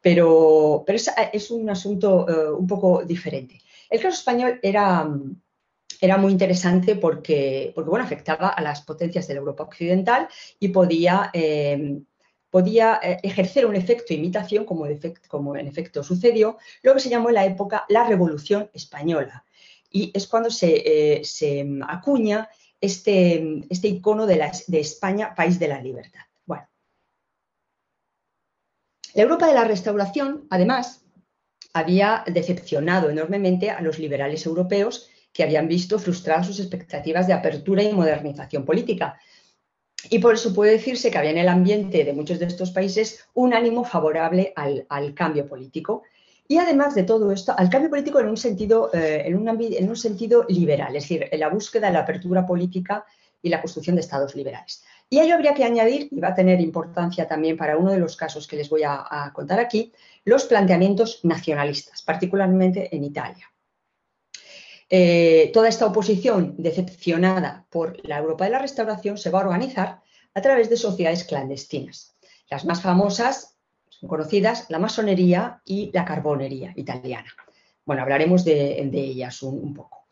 [0.00, 3.60] pero, es, un asunto eh, un poco diferente.
[3.88, 5.08] El caso español era,
[6.00, 10.28] era muy interesante porque, porque bueno, afectaba a las potencias de la Europa occidental
[10.58, 12.00] y podía, eh,
[12.50, 14.86] podía eh, ejercer un efecto de imitación, como,
[15.28, 19.44] como en efecto sucedió, lo que se llamó en la época la Revolución Española.
[19.90, 22.48] Y es cuando se, eh, acuña
[22.80, 26.22] este, este icono de, de España, país de la libertad.
[26.44, 26.66] Bueno,
[29.14, 31.04] la Europa de la Restauración, además,
[31.72, 37.82] había decepcionado enormemente a los liberales europeos que habían visto frustradas sus expectativas de apertura
[37.82, 39.18] y modernización política.
[40.08, 43.26] Y por eso puede decirse que había en el ambiente de muchos de estos países
[43.34, 46.04] un ánimo favorable al, cambio político.
[46.46, 49.88] Y además de todo esto, al cambio político en un, sentido, eh, en, un, en
[49.88, 53.04] un sentido liberal, es decir, en la búsqueda de la apertura política
[53.42, 54.84] y la construcción de estados liberales.
[55.10, 57.98] Y a ello habría que añadir, y va a tener importancia también para uno de
[57.98, 59.92] los casos que les voy a contar aquí,
[60.24, 63.48] los planteamientos nacionalistas, particularmente en Italia.
[64.96, 70.02] Eh, toda esta oposición decepcionada por la Europa de la Restauración se va a organizar
[70.32, 72.14] a través de sociedades clandestinas.
[72.48, 73.56] Las más famosas
[73.88, 77.26] son conocidas la masonería y la carbonería italiana.
[77.84, 80.06] Bueno, hablaremos de, ellas un, poco.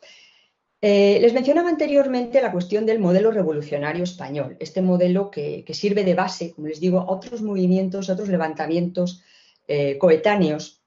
[0.81, 6.15] Eh, les mencionaba anteriormente la cuestión del modelo revolucionario español, este modelo que, sirve de
[6.15, 9.23] base, como les digo, a otros movimientos, a otros levantamientos
[9.69, 10.83] eh, coetáneos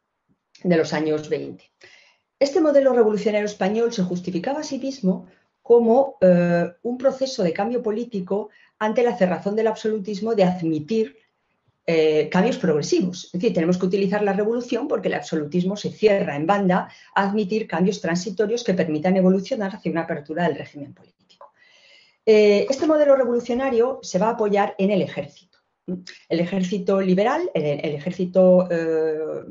[0.61, 1.63] de los años 20.
[2.39, 5.27] Este modelo revolucionario español se justificaba a sí mismo
[5.61, 11.17] como eh, un proceso de cambio político ante la cerrazón del absolutismo de admitir
[11.87, 13.25] eh, cambios progresivos.
[13.25, 17.23] Es decir, tenemos que utilizar la revolución porque el absolutismo se cierra en banda a
[17.23, 21.53] admitir cambios transitorios que permitan evolucionar hacia una apertura del régimen político.
[22.25, 25.54] Eh, este modelo revolucionario se va a apoyar en el ejército.
[26.29, 28.67] El ejército liberal, el, ejército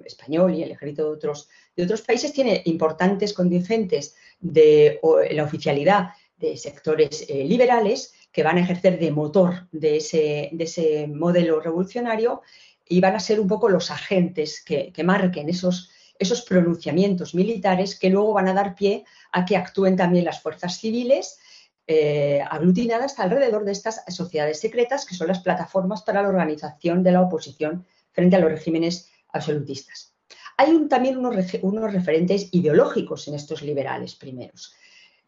[0.05, 5.01] español y el ejército de otros de otros países tiene importantes contingentes de
[5.33, 10.65] la oficialidad de sectores eh, liberales que van a ejercer de motor de ese, de
[10.65, 12.43] ese, modelo revolucionario
[12.89, 18.35] y van a ser un poco los agentes que, marquen esos pronunciamientos militares que luego
[18.35, 21.39] van a dar pie a que actúen también las fuerzas civiles
[21.87, 27.13] eh, aglutinadas alrededor de estas sociedades secretas que son las plataformas para la organización de
[27.13, 30.15] la oposición frente a los regímenes absolutistas.
[30.57, 34.75] Hay también unos, referentes ideológicos en estos liberales primeros.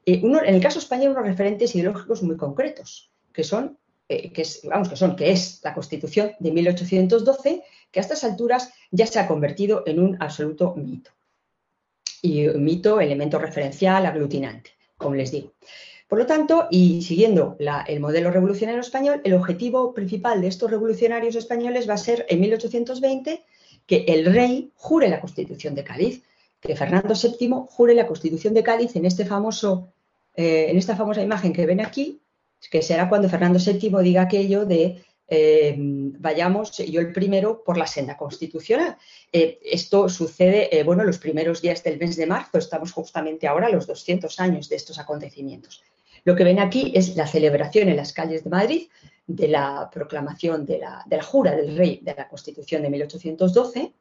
[0.07, 3.77] Eh, en el caso español, unos referentes ideológicos muy concretos, que son,
[4.09, 8.73] eh, que vamos, que son, que es la Constitución de 1812, que a estas alturas
[8.91, 11.11] ya se ha convertido en un absoluto mito.
[12.23, 15.53] Y mito, elemento referencial, aglutinante, como les digo.
[16.09, 21.35] Por lo tanto, y siguiendo el modelo revolucionario español, el objetivo principal de estos revolucionarios
[21.35, 23.43] españoles va a ser en 1820
[23.87, 26.23] que el rey jure la Constitución de Cádiz,
[26.61, 29.93] que Fernando VII jure la Constitución de Cádiz en, este famoso,
[30.37, 32.21] eh, en esta famosa imagen que ven aquí,
[32.71, 37.87] que será cuando Fernando VII diga aquello de eh, vayamos yo el primero por la
[37.89, 38.97] senda constitucional.
[39.33, 43.71] Eh, esto sucede, bueno, los primeros días del mes de marzo, estamos justamente ahora a
[43.71, 45.83] los 200 años de estos acontecimientos.
[46.27, 48.89] Lo que ven aquí es la celebración en las calles de Madrid
[49.29, 53.93] de la proclamación de la, jura del rey de la Constitución de 1812,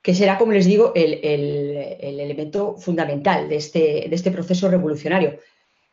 [0.00, 1.18] que será, como les digo, el,
[2.00, 5.40] elemento fundamental de este, de este, proceso revolucionario.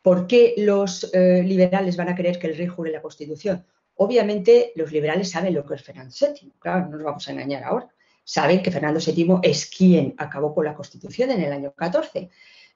[0.02, 3.66] ¿Por qué los eh, liberales van a querer que el rey jure la Constitución?
[3.96, 7.64] Obviamente los liberales saben lo que es Fernando VII, claro, no nos vamos a engañar
[7.64, 7.88] ahora.
[8.22, 12.30] Saben que Fernando VII es quien acabó con la Constitución en el año 14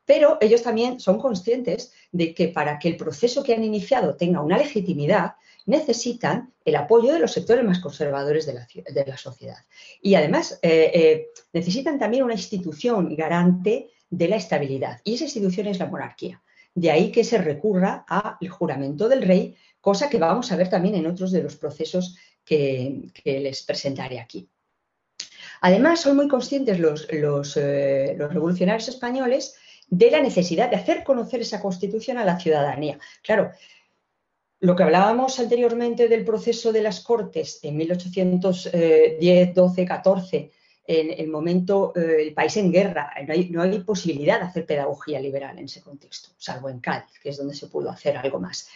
[0.09, 4.41] pero ellos también son conscientes de que para que el proceso que han iniciado tenga
[4.41, 5.35] una legitimidad,
[5.67, 9.59] necesitan el apoyo de los sectores más conservadores de la, sociedad.
[10.01, 14.99] Y además eh, eh, necesitan también una institución garante de la estabilidad.
[15.05, 16.43] Y esa institución es la monarquía.
[16.75, 20.95] De ahí que se recurra al juramento del rey, cosa que vamos a ver también
[20.95, 22.17] en otros de los procesos
[22.47, 24.49] que, les presentaré aquí.
[25.61, 29.55] Además, son muy conscientes los, los eh, revolucionarios españoles
[29.89, 32.99] de la necesidad de hacer conocer esa constitución a la ciudadanía.
[33.23, 33.53] Claro,
[34.61, 40.51] lo que hablábamos anteriormente del proceso de las Cortes en 1810, 12, 14,
[40.85, 44.67] en el momento, eh, el país en guerra, no hay, no hay, posibilidad de hacer
[44.67, 48.41] pedagogía liberal en ese contexto, salvo en Cádiz, que es donde se pudo hacer algo
[48.41, 48.69] más.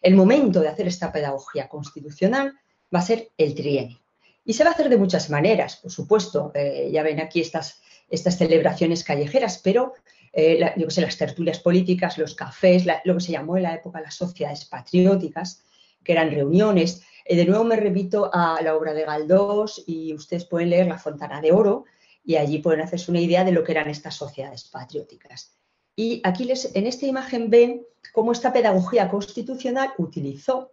[0.00, 2.58] El momento de hacer esta pedagogía constitucional
[2.94, 4.00] va a ser el trienio.
[4.44, 6.52] Y se va a hacer de muchas maneras, por supuesto.
[6.54, 9.92] Eh, ya ven aquí estas, estas celebraciones callejeras, pero
[10.32, 14.14] eh, sé, las tertulias políticas, los cafés, lo que se llamó en la época las
[14.14, 15.62] sociedades patrióticas,
[16.04, 17.02] que eran reuniones.
[17.24, 20.98] Eh, de nuevo me repito a la obra de Galdós y ustedes pueden leer La
[20.98, 21.84] Fontana de Oro
[22.24, 25.54] y allí pueden hacerse una idea de lo que eran estas sociedades patrióticas.
[25.96, 30.72] Y aquí les, en esta imagen ven cómo esta pedagogía constitucional utilizó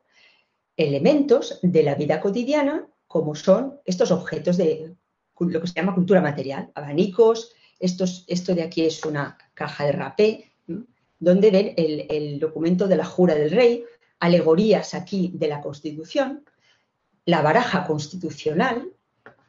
[0.77, 4.95] elementos de la vida cotidiana, como son estos objetos de
[5.39, 10.51] lo que se llama cultura material, abanicos, esto de aquí es una caja de rapé,
[11.19, 13.83] donde ven el, documento de la jura del rey,
[14.19, 16.43] alegorías aquí de la Constitución,
[17.25, 18.91] la baraja constitucional.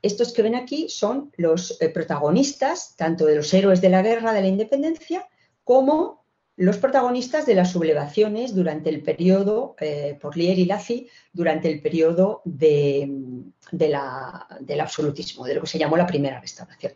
[0.02, 4.32] Estos que ven aquí son los eh, protagonistas, tanto de los héroes de la guerra
[4.32, 5.26] de la independencia,
[5.64, 6.24] como
[6.56, 11.82] los protagonistas de las sublevaciones durante el periodo, eh, por Lier y Lacy, durante el
[11.82, 13.10] periodo de,
[13.70, 16.94] del absolutismo, de lo que se llamó la primera restauración.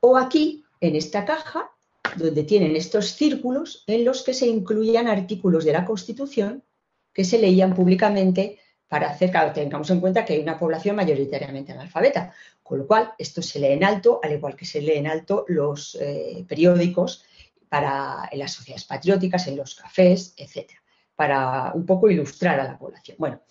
[0.00, 1.70] O aquí, en esta caja,
[2.16, 6.64] donde tienen estos círculos en los que se incluían artículos de la Constitución
[7.12, 11.72] que se leían públicamente para hacer, claro, tengamos en cuenta que hay una población mayoritariamente
[11.72, 12.32] analfabeta,
[12.62, 15.44] con lo cual esto se lee en alto, al igual que se lee en alto
[15.48, 17.24] los eh, periódicos
[17.68, 20.80] para, en las sociedades patrióticas, en los cafés, etcétera,
[21.14, 23.16] para un poco ilustrar a la población.
[23.18, 23.42] Bueno,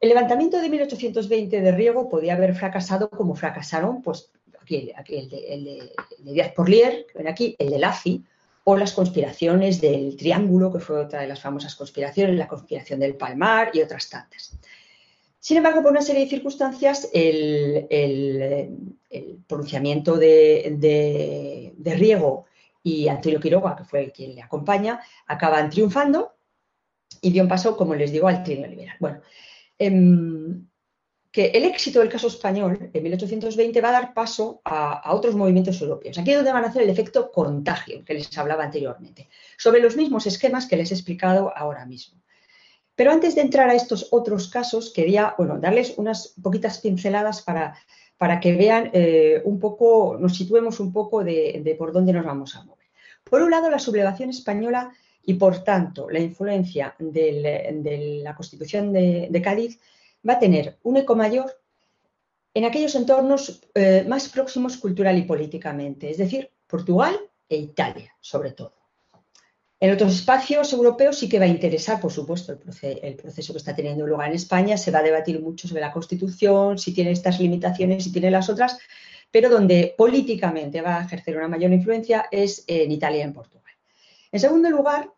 [0.00, 4.30] el levantamiento de 1820 de Riego podía haber fracasado como fracasaron pues,
[4.96, 8.24] aquí, el, de, el, Díaz Porlier, que ven aquí, el de Lafi,
[8.64, 13.14] o las conspiraciones del Triángulo, que fue otra de las famosas conspiraciones, la conspiración del
[13.14, 14.56] Palmar y otras tantas.
[15.38, 17.86] Sin embargo, por una serie de circunstancias, el,
[19.46, 22.46] pronunciamiento de, Riego
[22.82, 26.32] y Antonio Quiroga, que fue quien le acompaña, acaban triunfando
[27.20, 28.96] y dio un paso, como les digo, al trienio liberal.
[28.98, 29.20] Bueno,
[29.78, 30.66] em,
[31.34, 35.80] que el éxito del caso español en 1820 va a dar paso a, otros movimientos
[35.80, 36.16] europeos.
[36.16, 39.96] Aquí es donde van a hacer el efecto contagio que les hablaba anteriormente, sobre los
[39.96, 42.22] mismos esquemas que les he explicado ahora mismo.
[42.94, 47.76] Pero antes de entrar a estos otros casos, quería bueno, darles unas poquitas pinceladas para,
[48.16, 52.54] para que vean eh, un poco, nos situemos un poco de, por dónde nos vamos
[52.54, 52.86] a mover.
[53.24, 54.92] Por un lado, la sublevación española
[55.24, 59.80] y, por tanto, la influencia de la Constitución de Cádiz
[60.26, 61.60] va a tener un eco mayor
[62.54, 68.52] en aquellos entornos eh, más próximos cultural y políticamente, es decir, Portugal e Italia, sobre
[68.52, 68.74] todo.
[69.80, 73.74] En otros espacios europeos sí que va a interesar, por supuesto, el, proceso que está
[73.74, 74.78] teniendo lugar en España.
[74.78, 78.48] Se va a debatir mucho sobre la Constitución, si tiene estas limitaciones, si tiene las
[78.48, 78.78] otras,
[79.30, 83.74] pero donde políticamente va a ejercer una mayor influencia es en Italia y en Portugal.
[84.32, 85.10] En segundo lugar,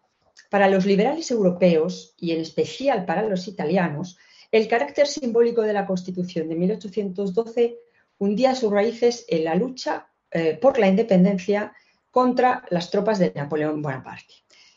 [0.50, 4.18] para los liberales europeos y en especial para los italianos,
[4.52, 7.78] el carácter simbólico de la Constitución de 1812
[8.18, 11.72] hundía sus raíces en la lucha eh, por la independencia
[12.10, 14.34] contra las tropas de Napoleón Bonaparte.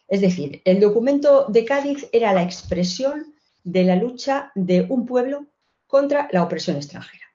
[0.07, 5.45] Es decir, el documento de Cádiz era la expresión de la lucha de un pueblo
[5.87, 7.25] contra la opresión extranjera.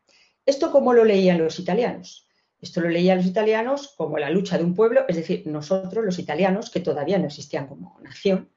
[0.45, 2.29] ¿Esto cómo lo leían los italianos?
[2.61, 6.19] Esto lo leían los italianos como la lucha de un pueblo, es decir, nosotros los
[6.19, 8.51] italianos, que todavía no existían como nación,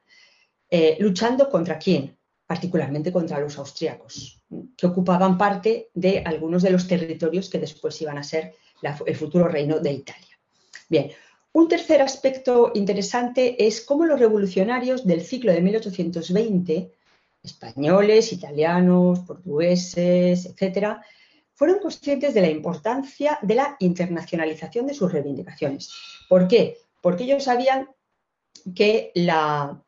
[0.70, 2.17] eh, luchando contra quién?
[2.48, 4.42] Particularmente contra los austriacos,
[4.76, 8.54] que ocupaban parte de algunos de los territorios que después iban a ser
[9.06, 10.40] el futuro reino de Italia.
[10.88, 11.10] Bien,
[11.52, 16.92] un tercer aspecto interesante es cómo los revolucionarios del ciclo de 1820,
[17.42, 21.02] españoles, italianos, portugueses, etcétera,
[21.54, 25.90] fueron conscientes de la importancia de la internacionalización de sus reivindicaciones.
[26.28, 26.78] ¿Por qué?
[27.02, 27.88] Porque ellos sabían
[28.74, 29.82] que la,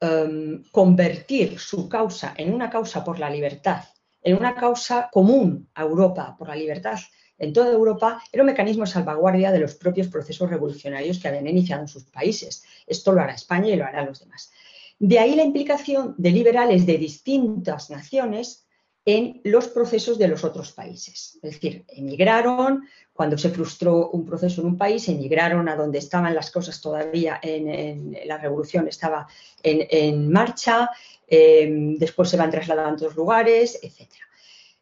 [0.00, 3.84] em, convertir su causa en una causa por la libertad,
[4.22, 6.98] en una causa común a Europa por la libertad
[7.40, 11.48] en toda Europa era un mecanismo de salvaguardia de los propios procesos revolucionarios que habían
[11.48, 12.62] iniciado en sus países.
[12.86, 14.52] Esto lo hará España y lo harán los demás.
[14.98, 18.66] De ahí la implicación de liberales de distintas naciones
[19.04, 21.38] en los procesos de los otros países.
[21.42, 26.34] Es decir, emigraron, cuando se frustró un proceso en un país, emigraron a donde estaban
[26.34, 29.26] las cosas todavía en, la revolución, estaba
[29.62, 30.90] en, marcha,
[31.26, 34.10] eh, después se van trasladando a otros lugares, etc.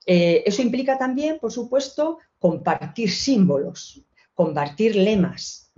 [0.07, 4.02] Eh, eso implica también, por supuesto, compartir símbolos,
[4.35, 5.72] compartir lemas,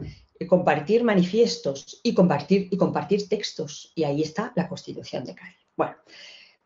[0.47, 3.93] compartir manifiestos y compartir, y compartir textos.
[3.95, 5.57] Y ahí está la Constitución de Cádiz.
[5.77, 5.97] Bueno,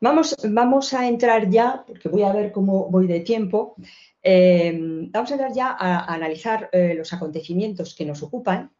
[0.00, 3.76] vamos, vamos a entrar ya, porque voy a ver cómo voy de tiempo,
[4.22, 4.72] eh,
[5.10, 8.70] vamos a entrar ya a, analizar eh, los acontecimientos que nos ocupan,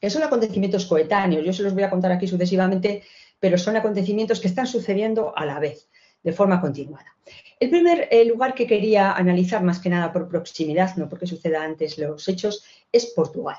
[0.00, 1.44] que son acontecimientos coetáneos.
[1.44, 3.02] Yo se los voy a contar aquí sucesivamente,
[3.40, 5.88] pero son acontecimientos que están sucediendo a la vez
[6.22, 7.16] de forma continuada.
[7.60, 11.62] El primer eh, lugar que quería analizar, más que nada por proximidad, no porque suceda
[11.62, 13.58] antes los hechos, es Portugal.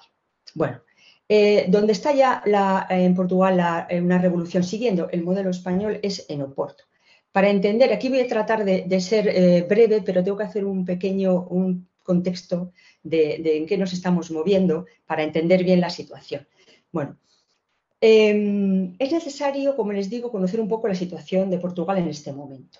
[0.54, 0.82] Bueno,
[1.30, 2.42] eh, donde está ya
[2.90, 6.84] en Portugal una revolución siguiendo el modelo español es en Oporto.
[7.32, 10.86] Para entender, aquí voy a tratar de, ser eh, breve, pero tengo que hacer un
[10.86, 12.72] pequeño un contexto
[13.04, 16.48] de, de, en qué nos estamos moviendo para entender bien la situación.
[16.92, 17.18] Bueno,
[18.00, 22.32] Em, es necesario, como les digo, conocer un poco la situación de Portugal en este
[22.32, 22.80] momento.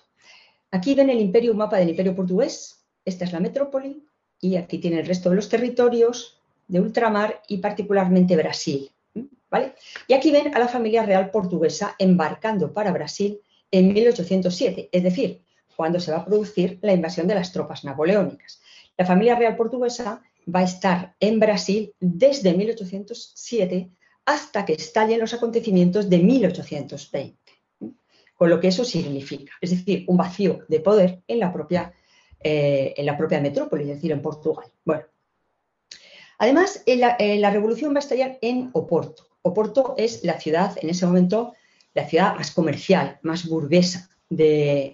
[0.70, 4.06] Aquí ven el imperio, un mapa del imperio portugués, esta es la metrópoli
[4.40, 6.37] y aquí tiene el resto de los territorios
[6.68, 8.90] de ultramar y particularmente Brasil.
[9.50, 9.74] ¿vale?
[10.06, 15.42] Y aquí ven a la familia real portuguesa embarcando para Brasil en 1807, es decir,
[15.76, 18.60] cuando se va a producir la invasión de las tropas napoleónicas.
[18.96, 23.90] La familia real portuguesa va a estar en Brasil desde 1807
[24.24, 27.38] hasta que estallen los acontecimientos de 1820,
[28.34, 31.92] con lo que eso significa, es decir, un vacío de poder en la propia,
[32.40, 34.66] eh, en la propia metrópoli, es decir, en Portugal.
[34.84, 35.04] Bueno,
[36.38, 39.26] además, la, revolución va a estallar en Oporto.
[39.42, 41.54] Oporto es la ciudad, en ese momento,
[41.94, 44.92] la ciudad más comercial, más burguesa de,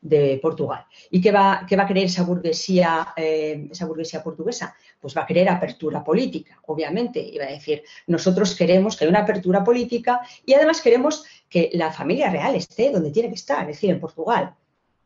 [0.00, 0.86] de Portugal.
[1.10, 4.74] ¿Y qué va, qué va a querer esa burguesía, eh, esa burguesía portuguesa?
[5.00, 7.20] Pues va a querer apertura política, obviamente.
[7.20, 11.70] Y va a decir, nosotros queremos que haya una apertura política y además queremos que
[11.74, 14.54] la familia real esté donde tiene que estar, es decir, en Portugal.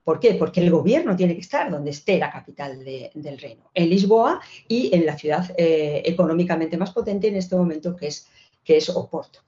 [0.05, 0.35] ¿Por qué?
[0.35, 4.95] Porque el gobierno tiene que estar donde esté la capital del reino, en Lisboa y
[4.95, 8.27] en la ciudad eh, económicamente más potente en este momento que es,
[8.65, 9.41] que es Oporto.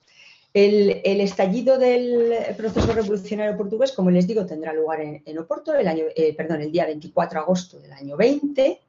[0.52, 6.04] El, estallido del proceso revolucionario portugués, como les digo, tendrá lugar en, Oporto el, año,
[6.14, 8.80] eh, perdón, el día 24 de agosto del año 20.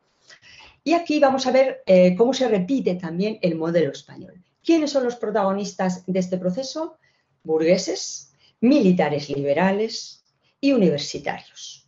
[0.83, 4.35] Y aquí vamos a ver eh, cómo se repite también el modelo español.
[4.63, 6.97] ¿Quiénes son los protagonistas de este proceso?
[7.43, 10.24] Burgueses, militares liberales
[10.65, 11.87] y universitarios.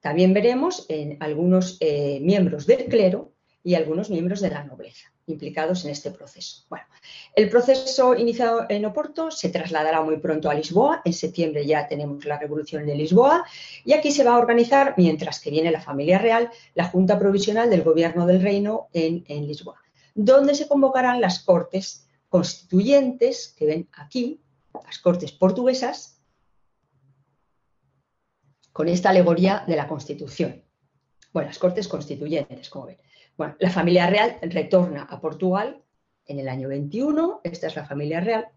[0.00, 5.84] También veremos en algunos eh, miembros del clero y algunos miembros de la nobleza implicados
[5.84, 6.64] en este proceso.
[6.68, 6.86] Bueno,
[7.34, 11.02] el proceso iniciado en Oporto se trasladará muy pronto a Lisboa.
[11.04, 13.44] En septiembre ya tenemos la revolución de Lisboa
[13.84, 17.70] y aquí se va a organizar, mientras que viene la familia real, la Junta Provisional
[17.70, 19.80] del Gobierno del Reino en, en Lisboa,
[20.14, 24.40] donde se convocarán las Cortes Constituyentes, que ven aquí,
[24.84, 26.19] las Cortes portuguesas,
[28.80, 30.62] con esta alegoría de la Constitución.
[31.34, 32.96] Bueno, las Cortes Constituyentes, como ven.
[33.36, 35.82] Bueno, la familia real retorna a Portugal
[36.24, 38.48] en el año 21, esta es la familia real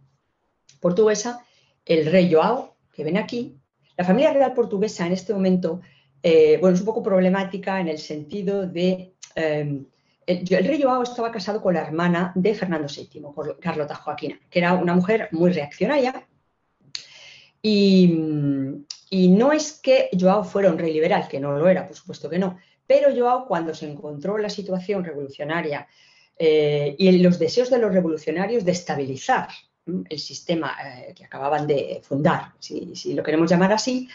[0.79, 1.45] portuguesa,
[1.83, 3.59] el rey Joao, que ven aquí.
[3.97, 5.81] La familia real portuguesa en este momento,
[6.21, 9.15] eh, bueno, es un poco problemática en el sentido de...
[9.35, 9.85] Em,
[10.25, 13.23] el, rey Joao estaba casado con la hermana de Fernando VII,
[13.59, 16.25] Carlota Joaquina, que era una mujer muy reaccionaria.
[17.61, 21.95] Y, y no es que Joao fuera un rey liberal, que no lo era, por
[21.95, 25.87] supuesto que no, pero Joao cuando se encontró la situación revolucionaria
[26.37, 29.49] eh, y los deseos de los revolucionarios de estabilizar
[29.85, 34.07] el sistema eh, que acababan de fundar, si, lo queremos llamar así,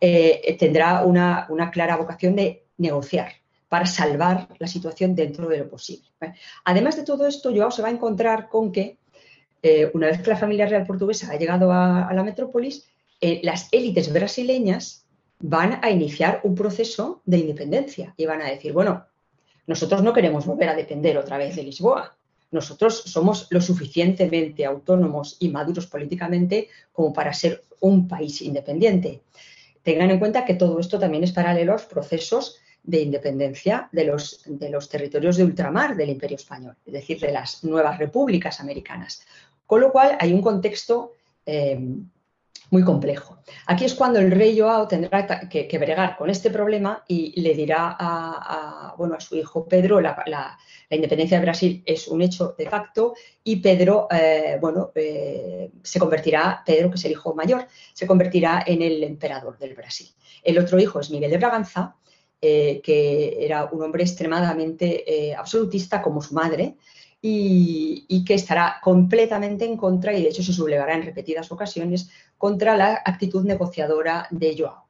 [0.00, 3.32] eh, tendrá una, clara vocación de negociar
[3.68, 6.08] para salvar la situación dentro de lo posible.
[6.64, 8.98] Además de todo esto, Joao se va a encontrar con que
[9.94, 12.90] una vez que la familia real portuguesa ha llegado a, la metrópolis,
[13.42, 15.06] las élites brasileñas
[15.38, 19.06] van a iniciar un proceso de independencia y van a decir, bueno,
[19.66, 22.16] nosotros no queremos volver a depender otra vez de Lisboa.
[22.50, 29.22] Nosotros somos lo suficientemente autónomos y maduros políticamente como para ser un país independiente.
[29.82, 34.04] Tengan en cuenta que todo esto también es paralelo a los procesos de independencia de
[34.04, 38.60] los, de los territorios de ultramar del Imperio Español, es decir, de las nuevas repúblicas
[38.60, 39.24] americanas.
[39.66, 41.12] Con lo cual hay un contexto
[41.46, 41.78] eh,
[42.72, 43.38] muy complejo.
[43.66, 47.94] Aquí es cuando el rey Joao tendrá que, bregar con este problema y le dirá
[47.98, 50.58] a, bueno, a su hijo Pedro, la,
[50.88, 53.14] independencia de Brasil es un hecho de facto
[53.44, 58.64] y Pedro, eh, bueno, eh, se convertirá, Pedro, que es el hijo mayor, se convertirá
[58.66, 60.08] en el emperador del Brasil.
[60.42, 61.96] El otro hijo es Miguel de Braganza,
[62.40, 66.76] eh, que era un hombre extremadamente absolutista como su madre,
[67.24, 72.76] y, que estará completamente en contra, y de hecho se sublevará en repetidas ocasiones, contra
[72.76, 74.88] la actitud negociadora de Joao.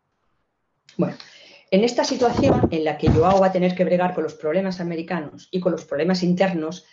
[0.97, 1.17] Bueno,
[1.71, 4.81] en esta situación en la que Joao va a tener que bregar con los problemas
[4.81, 6.87] americanos y con los problemas internos,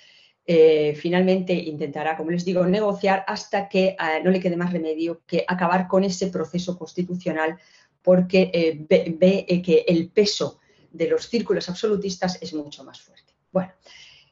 [0.45, 5.21] eh, finalmente intentará, como les digo, negociar hasta que eh, no le quede más remedio
[5.25, 7.57] que acabar con ese proceso constitucional
[8.01, 8.85] porque eh,
[9.19, 10.59] ve, que el peso
[10.91, 13.33] de los círculos absolutistas es mucho más fuerte.
[13.51, 13.73] Bueno,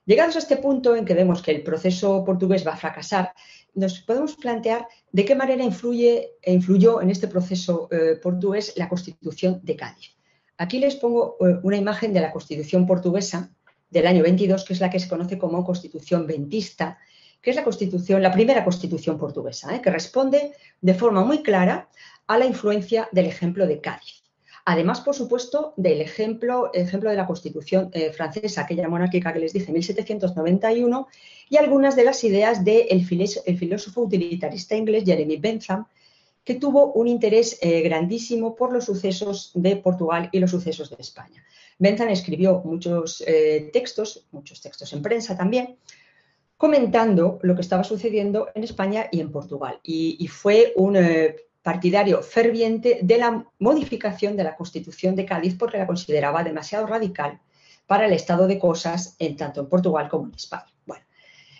[0.08, 3.34] Llegados a este punto en que vemos que el proceso portugués va a fracasar,
[3.74, 8.88] nos podemos plantear de qué manera influye, e influyó en este proceso eh, portugués la
[8.88, 10.16] Constitución de Cádiz.
[10.58, 13.52] Aquí les pongo eh, una imagen de la Constitución portuguesa
[13.90, 16.98] del año 22, que es la que se conoce como Constitución ventista,
[17.42, 19.82] que es la constitución, la primera constitución portuguesa, ¿eh?
[19.82, 21.90] que responde de forma muy clara
[22.28, 24.24] a la influencia del ejemplo de Cádiz.
[24.70, 29.54] Además, por supuesto, del ejemplo, ejemplo de la Constitución eh, francesa, aquella monárquica que les
[29.54, 31.08] dije, 1791,
[31.50, 35.86] y algunas de las ideas del filósofo utilitarista inglés Jeremy Bentham,
[36.44, 40.98] que tuvo un interés eh, grandísimo por los sucesos de Portugal y los sucesos de
[41.00, 41.46] España.
[41.80, 45.78] Bentham escribió muchos eh, textos, muchos textos en prensa también,
[46.58, 49.80] comentando lo que estaba sucediendo en España y en Portugal.
[49.82, 50.98] Y, fue un
[51.68, 57.42] partidario ferviente de la modificación de la Constitución de Cádiz porque la consideraba demasiado radical
[57.86, 60.72] para el estado de cosas en tanto en Portugal como en España.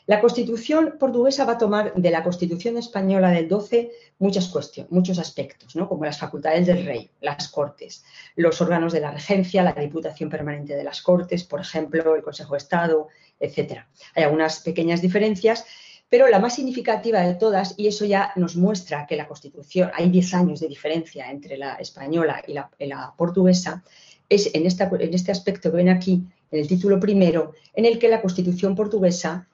[0.06, 5.20] La Constitución portuguesa va a tomar de la Constitución española del 12 muchas cuestiones, muchos
[5.20, 8.06] aspectos, como las facultades del rey, las cortes,
[8.38, 12.54] los órganos de la regencia, la Diputación Permanente de las Cortes, por ejemplo, el Consejo
[12.54, 13.10] de Estado,
[13.42, 13.82] etc.
[14.16, 15.66] Hay algunas pequeñas diferencias
[16.10, 20.10] pero la más significativa de todas, y eso ya nos muestra que la Constitución, hay
[20.10, 23.84] 10 años de diferencia entre la española y la, portuguesa,
[24.30, 28.22] es en, este aspecto que ven aquí, en el título primero, en el que la
[28.22, 29.48] Constitución portuguesa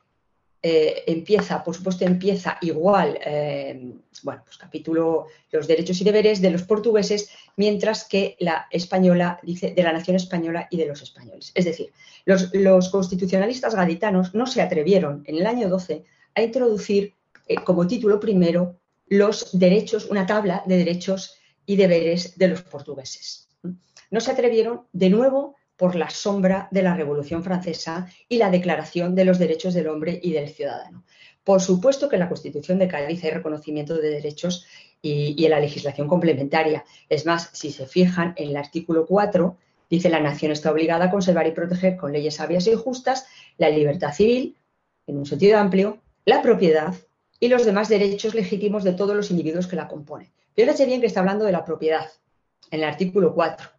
[0.62, 3.92] eh, empieza, por supuesto, empieza igual, eh,
[4.22, 9.74] bueno, pues capítulo los derechos y deberes de los portugueses, mientras que la española dice
[9.76, 11.52] de la nación española y de los españoles.
[11.56, 11.92] Es decir,
[12.26, 16.06] los constitucionalistas gaditanos no se atrevieron en el año 12
[16.36, 17.16] a introducir
[17.48, 23.50] eh, como título primero los derechos, una tabla de derechos y deberes de los portugueses.
[24.12, 29.16] No se atrevieron de nuevo por la sombra de la Revolución Francesa y la Declaración
[29.16, 31.04] de los Derechos del Hombre y del Ciudadano.
[31.44, 34.66] Por supuesto que en la Constitución de Cádiz hay reconocimiento de derechos
[35.02, 36.86] y, y, en la legislación complementaria.
[37.10, 39.58] Es más, si se fijan en el artículo 4,
[39.90, 43.28] dice la nación está obligada a conservar y proteger con leyes sabias y justas
[43.58, 44.56] la libertad civil,
[45.08, 46.94] en un sentido amplio, la propiedad
[47.40, 50.32] y los demás derechos legítimos de todos los individuos que la componen.
[50.56, 52.08] Fíjense bien que está hablando de la propiedad
[52.72, 53.70] en el artículo 4.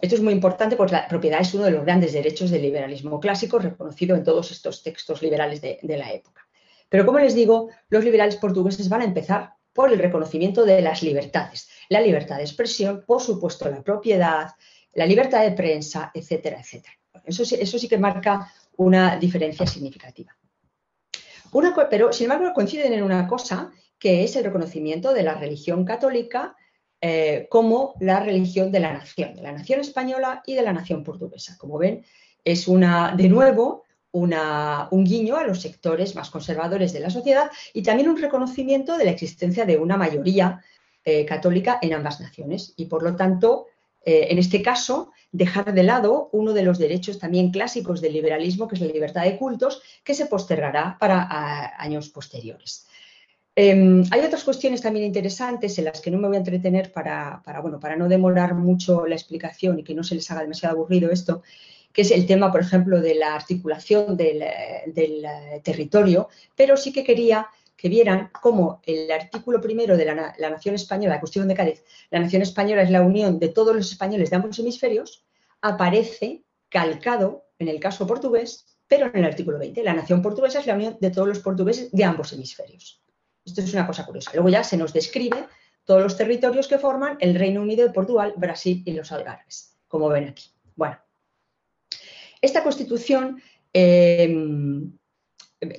[0.00, 3.20] Esto es muy importante porque la propiedad es uno de los grandes derechos del liberalismo
[3.20, 6.46] clásico reconocido en todos estos textos liberales de, la época.
[6.88, 11.02] Pero como les digo, los liberales portugueses van a empezar por el reconocimiento de las
[11.02, 11.68] libertades.
[11.88, 14.50] La libertad de expresión, por supuesto, la propiedad,
[14.94, 16.94] la libertad de prensa, etcétera, etcétera.
[17.24, 20.34] Eso sí que marca una diferencia significativa.
[21.90, 26.56] Pero, sin embargo, coinciden en una cosa, que es el reconocimiento de la religión católica
[27.00, 31.02] eh, como la religión de la nación, de la nación española y de la nación
[31.02, 31.56] portuguesa.
[31.58, 32.04] Como ven,
[32.44, 37.82] es una, de nuevo, un guiño a los sectores más conservadores de la sociedad y
[37.82, 40.62] también un reconocimiento de la existencia de una mayoría
[41.04, 42.74] eh, católica en ambas naciones.
[42.76, 43.66] Y por lo tanto,
[44.04, 48.68] eh, en este caso, dejar de lado uno de los derechos también clásicos del liberalismo,
[48.68, 52.86] que es la libertad de cultos, que se postergará para años posteriores.
[53.54, 57.42] Em, hay otras cuestiones también interesantes en las que no me voy a entretener para,
[57.60, 61.10] bueno, para no demorar mucho la explicación y que no se les haga demasiado aburrido
[61.10, 61.42] esto,
[61.92, 64.42] que es el tema, por ejemplo, de la articulación del,
[65.62, 67.46] territorio, pero sí que quería
[67.82, 72.20] que vieran cómo el artículo primero de la, Nación Española, la Constitución de Cádiz, la
[72.20, 75.26] Nación Española es la unión de todos los españoles de ambos hemisferios,
[75.60, 79.82] aparece calcado en el caso portugués, pero en el artículo 20.
[79.82, 83.02] La Nación Portuguesa es la unión de todos los portugueses de ambos hemisferios.
[83.44, 84.30] Esto es una cosa curiosa.
[84.32, 85.44] Luego ya se nos describe
[85.82, 90.08] todos los territorios que forman el Reino Unido de Portugal, Brasil y los Algarves, como
[90.08, 90.52] ven aquí.
[90.76, 90.98] Bueno,
[92.40, 94.32] esta constitución eh,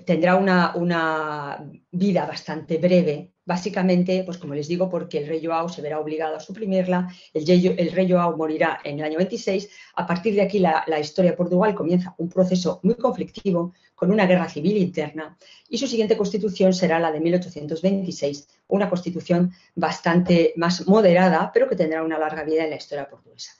[0.05, 5.81] tendrá una, vida bastante breve, básicamente, pues como les digo, porque el rey Joao se
[5.81, 10.41] verá obligado a suprimirla, el, rey Joao morirá en el año 26, a partir de
[10.41, 15.37] aquí la, historia de Portugal comienza un proceso muy conflictivo, con una guerra civil interna,
[15.69, 21.75] y su siguiente constitución será la de 1826, una constitución bastante más moderada, pero que
[21.75, 23.51] tendrá una larga vida en la historia portuguesa.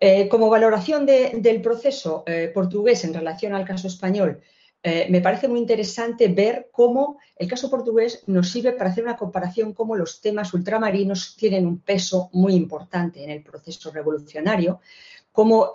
[0.00, 4.42] Eh, como valoración del proceso eh, portugués en relación al caso español,
[4.84, 9.16] eh, me parece muy interesante ver cómo el caso portugués nos sirve para hacer una
[9.16, 14.80] comparación cómo los temas ultramarinos tienen un peso muy importante en el proceso revolucionario,
[15.32, 15.72] cómo,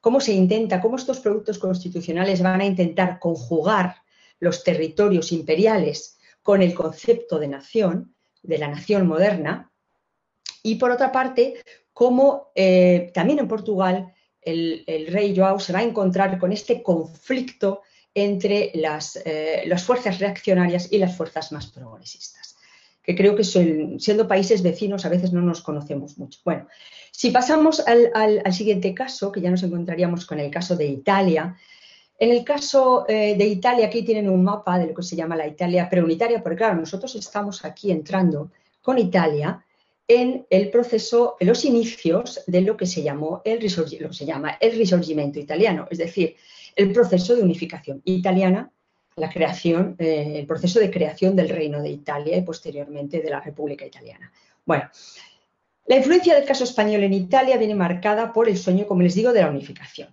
[0.00, 4.02] cómo se intenta, cómo estos productos constitucionales van a intentar conjugar
[4.40, 9.70] los territorios imperiales con el concepto de nación, de la nación moderna,
[10.62, 15.84] y por otra parte, cómo eh, también en Portugal el, rey Joao se va a
[15.84, 17.82] encontrar con este conflicto
[18.14, 22.56] entre eh, las, fuerzas reaccionarias y las fuerzas más progresistas,
[23.02, 26.40] que creo que siendo países vecinos a veces no nos conocemos mucho.
[26.44, 26.66] Bueno,
[27.10, 31.56] si pasamos al, siguiente caso, que ya nos encontraríamos con el caso de Italia,
[32.18, 35.36] en el caso eh, de Italia, aquí tienen un mapa de lo que se llama
[35.36, 38.50] la Italia preunitaria, porque claro, nosotros estamos aquí entrando
[38.82, 39.64] con Italia
[40.10, 43.60] en el proceso, en los inicios de lo que se llamó el,
[44.00, 46.34] lo llama el risorgimento italiano, es decir,
[46.74, 48.72] el proceso de unificación italiana,
[49.14, 53.40] la creación, eh, el proceso de creación del Reino de Italia y posteriormente de la
[53.40, 54.32] República Italiana.
[54.66, 54.90] Bueno,
[55.86, 59.32] la influencia del caso español en Italia viene marcada por el sueño, como les digo,
[59.32, 60.12] de la unificación.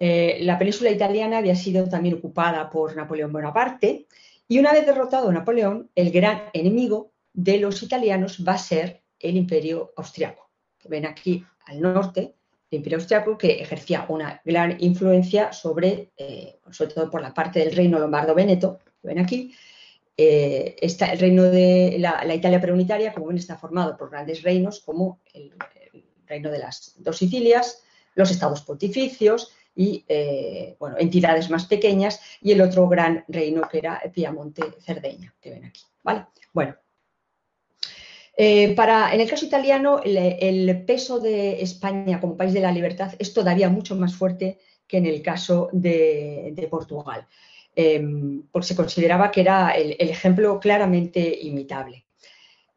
[0.00, 4.08] Eh, la península italiana había sido también ocupada por Napoleón Bonaparte
[4.48, 9.36] y una vez derrotado Napoleón, el gran enemigo de los italianos va a ser el
[9.36, 10.50] imperio austriaco.
[10.84, 12.34] Ven aquí al norte,
[12.70, 17.60] el imperio austriaco que ejercía una gran influencia sobre, eh, sobre todo por la parte
[17.60, 19.54] del reino lombardo-veneto, ven aquí.
[20.16, 24.80] Eh, está el reino de la, Italia preunitaria, como ven, está formado por grandes reinos
[24.80, 25.54] como el,
[26.26, 27.82] reino de las dos Sicilias,
[28.14, 33.78] los estados pontificios y eh, bueno, entidades más pequeñas y el otro gran reino que
[33.78, 35.82] era Piamonte-Cerdeña, que ven aquí.
[36.02, 36.26] ¿vale?
[36.52, 36.76] Bueno,
[38.36, 43.34] eh, en el caso italiano, el, peso de España como país de la libertad es
[43.34, 47.26] todavía mucho más fuerte que en el caso de, Portugal,
[47.74, 52.06] em, porque se consideraba que era el, ejemplo claramente imitable.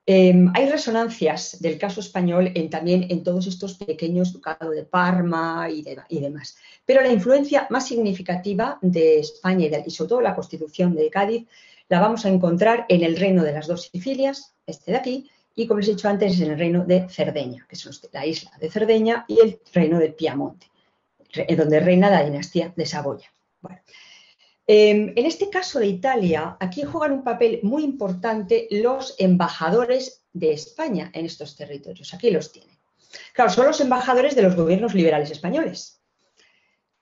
[0.08, 5.82] Em, hay resonancias del caso español también en todos estos pequeños ducados de Parma y,
[6.22, 11.10] demás, pero la influencia más significativa de España y, y sobre todo la constitución de
[11.10, 11.48] Cádiz
[11.90, 15.68] la vamos a encontrar en el reino de las dos Sicilias, este de aquí, y
[15.68, 18.70] como les he dicho antes, en el reino de Cerdeña, que es la isla de
[18.70, 20.68] Cerdeña y el reino de Piamonte,
[21.56, 23.32] donde reina la dinastía de Saboya.
[24.68, 30.54] Em, en este caso de Italia, aquí juegan un papel muy importante los embajadores de
[30.54, 32.14] España en estos territorios.
[32.14, 32.76] Aquí los tienen.
[33.34, 36.02] Claro, son los embajadores de los gobiernos liberales españoles,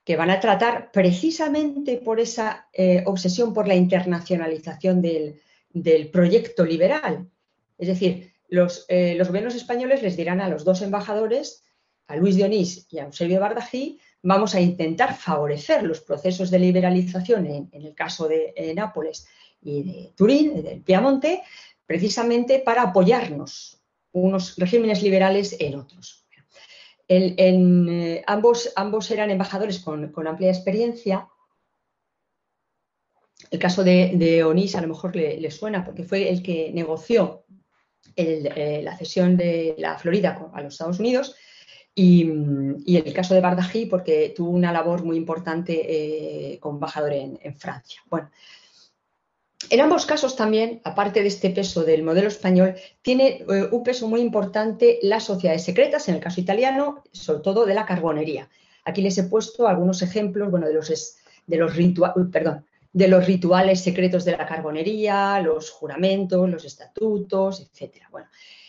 [0.04, 7.30] que van a tratar precisamente por esa eh, obsesión por la internacionalización del proyecto liberal.
[7.78, 11.64] Es decir, eh, los, gobiernos españoles les dirán a los dos embajadores,
[12.08, 16.60] a Luis de Onís y a Eusebio Bardají, vamos a intentar favorecer los procesos de
[16.60, 19.28] liberalización en, el caso de Nápoles
[19.62, 21.44] y de Turín, del Piamonte,
[21.86, 23.82] precisamente para apoyarnos
[24.12, 26.26] unos regímenes liberales en otros.
[27.08, 31.28] eh, ambos, ambos, eran embajadores con, amplia experiencia
[33.52, 37.46] El caso de, Onís a lo mejor le, suena porque fue el que negoció
[38.16, 41.36] eh, la cesión de la Florida a los Estados Unidos
[41.96, 42.24] y,
[42.98, 48.02] el caso de Bardají porque tuvo una labor muy importante eh, como embajador en, Francia.
[48.10, 48.32] Bueno,
[49.70, 54.08] en ambos casos también, aparte de este peso del modelo español, tiene eh, un peso
[54.08, 58.50] muy importante las sociedades secretas, en el caso italiano, sobre todo de la carbonería.
[58.86, 61.74] Aquí les he puesto algunos ejemplos bueno, de, los, de, los
[62.32, 68.04] perdón, de los rituales secretos de la carbonería, los juramentos, los estatutos, etc.
[68.12, 68.28] Bueno,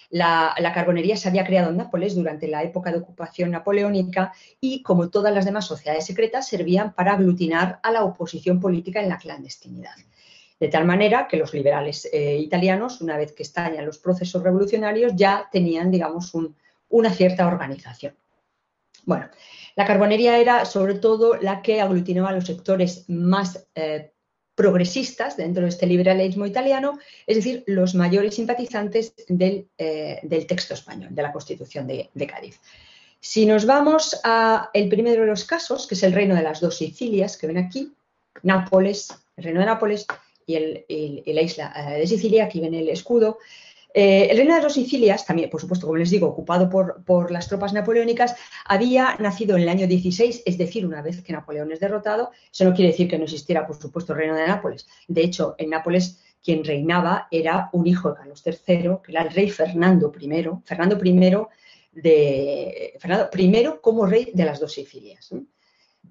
[0.09, 5.11] la, carbonería se había creado en Nápoles durante la época de ocupación napoleónica y, como
[5.11, 9.95] todas las demás sociedades secretas, servían para aglutinar a la oposición política en la clandestinidad.
[10.59, 15.13] De tal manera que los liberales eh, italianos, una vez que estallan los procesos revolucionarios,
[15.17, 16.33] ya tenían, digamos,
[16.89, 18.17] una cierta organización.
[19.05, 19.29] Bueno,
[19.77, 24.14] la carbonería era sobre todo la que aglutinaba los sectores más eh,
[24.55, 31.15] progresistas dentro de este liberalismo italiano, es decir, los mayores simpatizantes del, eh, texto español,
[31.15, 32.61] de la Constitución de, Cádiz.
[33.21, 36.77] Si nos vamos al primero de los casos, que es el reino de las dos
[36.77, 37.93] Sicilias, que ven aquí,
[38.43, 40.07] Nápoles, el reino de Nápoles
[40.47, 43.39] y, la isla eh, de Sicilia, aquí ven el escudo,
[43.97, 47.47] eh, el reino de las Sicilias, también, por supuesto, como les digo, ocupado por, las
[47.47, 48.35] tropas napoleónicas,
[48.65, 52.33] había nacido en el año 16, es decir, una vez que Napoleón es derrotado.
[52.53, 54.89] Eso no quiere decir que no existiera, por supuesto, el reino de Nápoles.
[55.07, 59.31] De hecho, en Nápoles quien reinaba era un hijo de Carlos III, que era el
[59.31, 61.47] rey Fernando I, Fernando I
[61.93, 65.31] de Fernando I como rey de las dos Sicilias.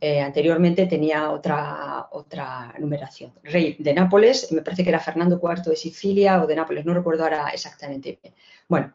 [0.01, 3.31] Eh, anteriormente tenía otra, otra numeración.
[3.43, 6.93] Rey de Nápoles, me parece que era Fernando IV de Sicilia o de Nápoles, no
[6.93, 8.33] recuerdo ahora exactamente bien.
[8.67, 8.93] Bueno,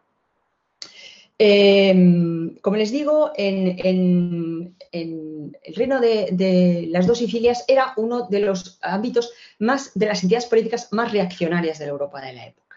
[1.39, 8.79] em, como les digo, en, el reino de, las dos Sicilias era uno de los
[8.83, 12.77] ámbitos más, de las entidades políticas más reaccionarias de la Europa de la época.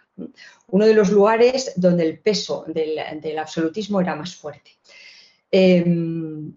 [0.67, 4.71] Uno de los lugares donde el peso del, absolutismo era más fuerte.
[5.51, 6.53] Em,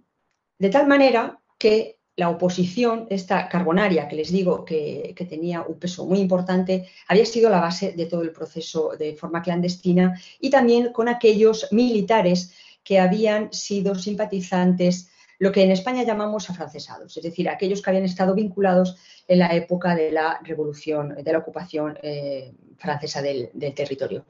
[0.59, 6.05] de tal manera que la oposición, esta carbonaria que les digo que, tenía un peso
[6.05, 10.93] muy importante, había sido la base de todo el proceso de forma clandestina y también
[10.93, 12.53] con aquellos militares
[12.85, 15.09] que habían sido simpatizantes,
[15.39, 19.55] lo que en España llamamos afrancesados, es decir, aquellos que habían estado vinculados en la
[19.55, 24.27] época de la revolución, de la ocupación eh, francesa del territorio.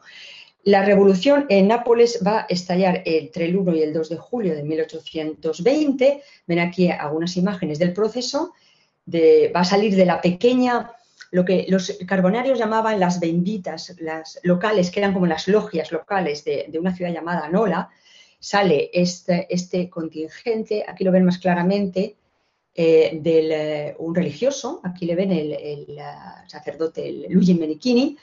[0.65, 4.55] La revolución en Nápoles va a estallar entre el 1 y el 2 de julio
[4.55, 6.23] de 1820.
[6.47, 8.55] Ven aquí algunas imágenes del proceso.
[9.07, 10.91] va a salir de la pequeña,
[11.33, 16.45] lo que los carbonarios llamaban las benditas, las locales, que eran como las logias locales
[16.45, 17.91] de, una ciudad llamada Nola.
[18.41, 22.17] Sale este, este, contingente, aquí lo ven más claramente,
[22.75, 25.99] eh, eh, un religioso, aquí le ven el, el
[26.47, 28.17] sacerdote Luigi Menichini,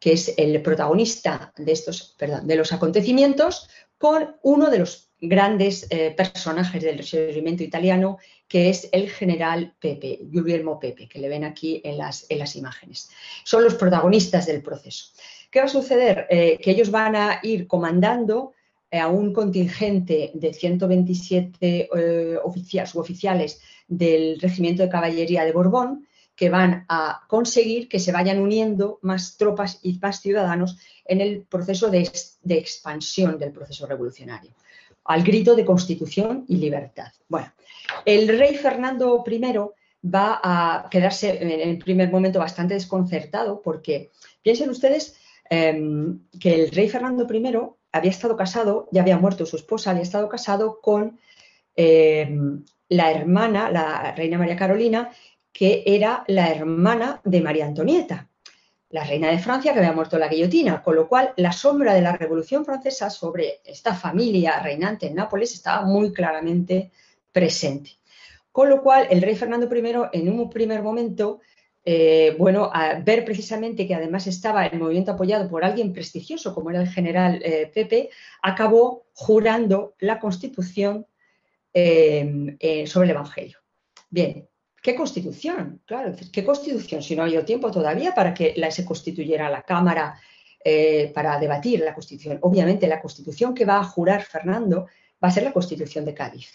[0.00, 5.86] que es el protagonista de estos, perdón, de los acontecimientos, con uno de los grandes
[5.90, 8.16] eh, personajes del Risorgimento italiano,
[8.48, 12.56] que es el general Pepe, Guglielmo Pepe, que le ven aquí en las, en las
[12.56, 13.10] imágenes.
[13.44, 15.12] Son los protagonistas del proceso.
[15.50, 16.26] ¿Qué va a suceder?
[16.30, 18.52] Eh, que ellos van a ir comandando
[18.90, 21.90] eh, a un contingente de 127
[22.86, 26.06] suboficiales del Regimiento de Caballería de Borbón,
[26.40, 31.42] que van a conseguir que se vayan uniendo más tropas y más ciudadanos en el
[31.42, 32.10] proceso de,
[32.48, 34.52] expansión del proceso revolucionario,
[35.04, 37.12] al grito de constitución y libertad.
[37.28, 37.52] Bueno,
[38.06, 39.38] el rey Fernando I
[40.08, 44.08] va a quedarse en el primer momento bastante desconcertado porque
[44.40, 45.20] piensen ustedes
[45.50, 47.52] em, que el rey Fernando I
[47.92, 51.20] había estado casado, ya había muerto su esposa, había estado casado con
[51.76, 55.10] em, la hermana, la reina María Carolina,
[55.52, 58.28] que era la hermana de María Antonieta,
[58.90, 61.94] la reina de Francia que había muerto en la guillotina, con lo cual la sombra
[61.94, 66.90] de la Revolución Francesa sobre esta familia reinante en Nápoles estaba muy claramente
[67.32, 67.92] presente.
[68.50, 71.40] Con lo cual el rey Fernando I en un primer momento,
[71.84, 76.70] eh, bueno, a ver precisamente que además estaba el movimiento apoyado por alguien prestigioso como
[76.70, 78.10] era el general eh, Pepe,
[78.42, 81.06] acabó jurando la constitución
[81.72, 83.58] eh, sobre el Evangelio.
[84.10, 84.49] Bien,
[84.82, 85.82] ¿Qué constitución?
[85.84, 87.02] Claro, ¿qué constitución?
[87.02, 90.18] Si no ha habido tiempo todavía para que la, se constituyera la Cámara
[90.62, 92.38] eh, para debatir la constitución.
[92.42, 94.86] Obviamente, la constitución que va a jurar Fernando
[95.22, 96.50] va a ser la constitución de Cádiz.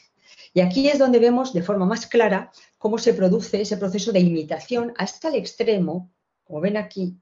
[0.53, 4.19] Y aquí es donde vemos de forma más clara cómo se produce ese proceso de
[4.19, 6.11] imitación hasta el extremo,
[6.43, 7.17] como ven aquí,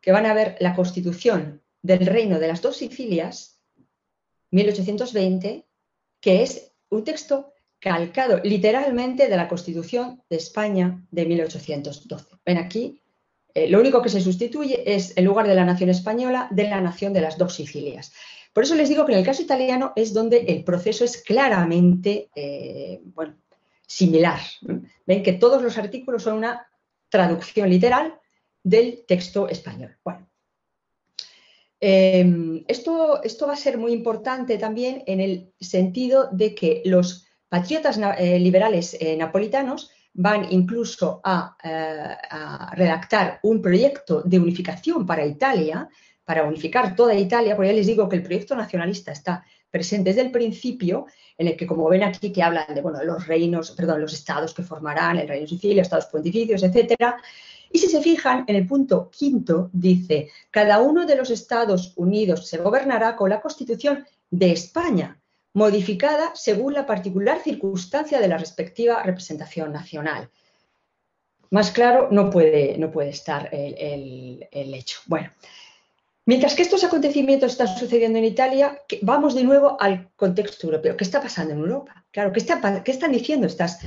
[0.00, 3.58] que van a ver la constitución del reino de las dos Sicilias,
[4.50, 5.66] 1820,
[6.20, 7.53] que es un texto
[7.84, 12.36] calcado literalmente de la Constitución de España de 1812.
[12.42, 13.02] Ven aquí,
[13.52, 16.80] eh, lo único que se sustituye es, en lugar de la nación española, de la
[16.80, 18.14] nación de las dos Sicilias.
[18.54, 22.30] Por eso les digo que en el caso italiano es donde el proceso es claramente
[22.34, 23.34] eh, bueno,
[23.86, 24.40] similar.
[25.04, 26.66] Ven que todos los artículos son una
[27.10, 28.18] traducción literal
[28.62, 29.98] del texto español.
[30.02, 30.26] Bueno,
[31.80, 37.26] em, esto, esto, va a ser muy importante también en el sentido de que los
[37.54, 45.06] patriotas eh, liberales eh, napolitanos van incluso a, eh, a, redactar un proyecto de unificación
[45.06, 45.88] para Italia,
[46.24, 50.22] para unificar toda Italia, porque ya les digo que el proyecto nacionalista está presente desde
[50.22, 51.06] el principio,
[51.38, 54.52] en el que, como ven aquí, que hablan de bueno, los reinos, perdón, los estados
[54.52, 57.18] que formarán el reino Sicilia, estados pontificios, etcétera.
[57.70, 62.48] Y si se fijan, en el punto quinto dice, cada uno de los Estados Unidos
[62.48, 65.20] se gobernará con la Constitución de España,
[65.54, 70.28] modificada según la particular circunstancia de la respectiva representación nacional.
[71.50, 75.00] Más claro no puede, no puede estar el, hecho.
[75.06, 75.30] Bueno,
[76.26, 80.96] Mientras que estos acontecimientos están sucediendo en Italia, vamos de nuevo al contexto europeo.
[80.96, 82.06] ¿Qué está pasando en Europa?
[82.10, 82.40] Claro, ¿qué,
[82.90, 83.80] están diciendo estas,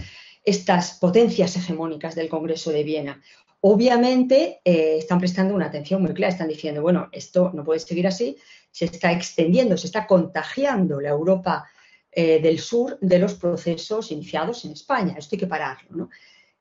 [0.46, 3.24] estas, potencias hegemónicas del Congreso de Viena?
[3.62, 8.08] Obviamente eh, están prestando una atención muy clara, están diciendo, bueno, esto no puede seguir
[8.08, 8.38] así,
[8.72, 11.66] se está extendiendo, se está contagiando la Europa
[12.12, 16.10] eh, del sur de los procesos iniciados en España, esto hay que pararlo.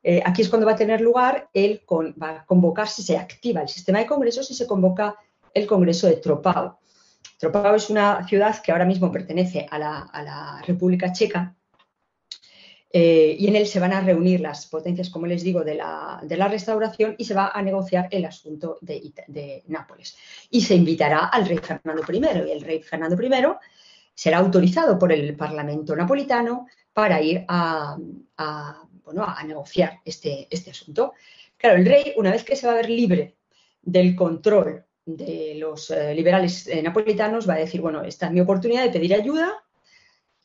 [0.08, 3.68] Eh, aquí es cuando va a tener lugar, el va a convocarse, se activa el
[3.68, 5.16] sistema de congresos y se convoca
[5.52, 6.78] el Congreso de Tropao.
[7.38, 11.55] Tropao es una ciudad que ahora mismo pertenece a la, República Checa
[12.98, 16.48] eh, y en él se van a reunir las potencias, como les digo, de la,
[16.48, 20.16] restauración y se va a negociar el asunto de, Nápoles.
[20.48, 23.30] Y se invitará al rey Fernando I y el rey Fernando I
[24.14, 27.98] será autorizado por el Parlamento napolitano para ir a,
[29.46, 31.12] negociar este, este asunto.
[31.58, 33.36] Claro, el rey, una vez que se va a ver libre
[33.82, 38.40] del control de los eh, liberales eh, napolitanos va a decir, bueno, esta es mi
[38.40, 39.65] oportunidad de pedir ayuda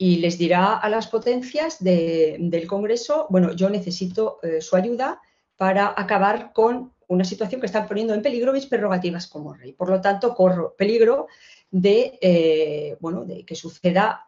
[0.02, 5.22] y les dirá a las potencias del Congreso, bueno, yo necesito eh, su ayuda
[5.56, 9.74] para acabar con una situación que está poniendo en peligro mis prerrogativas como rey.
[9.74, 11.28] Por lo tanto, corro peligro
[11.70, 14.28] de, bueno, de que suceda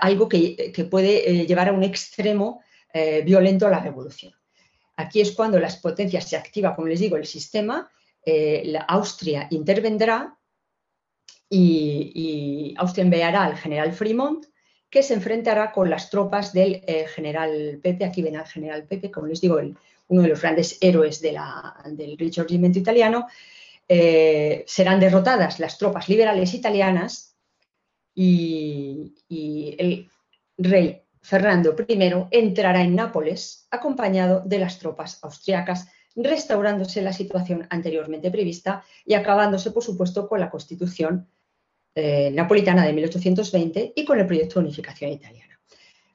[0.00, 2.60] algo que, que, puede llevar a un extremo
[3.24, 4.34] violento a la revolución.
[4.98, 7.88] Aquí es cuando las potencias se activa, como les digo, el sistema
[8.26, 10.36] eh, Austria intervendrá
[11.48, 14.44] y, Austria enviará al general Fremont,
[14.90, 18.04] que se enfrentará con las tropas del eh, general Pepe.
[18.04, 19.60] Aquí ven al general Pepe, como les digo,
[20.08, 23.26] uno de los grandes héroes del Risorgimento italiano.
[23.88, 27.34] Eh, serán derrotadas las tropas liberales italianas
[28.14, 29.14] y
[29.78, 30.10] el
[30.58, 38.30] rey Fernando I entrará en Nápoles acompañado de las tropas austriacas restaurándose la situación anteriormente
[38.30, 41.28] prevista y acabándose, por supuesto, con la Constitución
[41.94, 45.58] eh, napolitana de 1820 y con el proyecto de unificación italiana.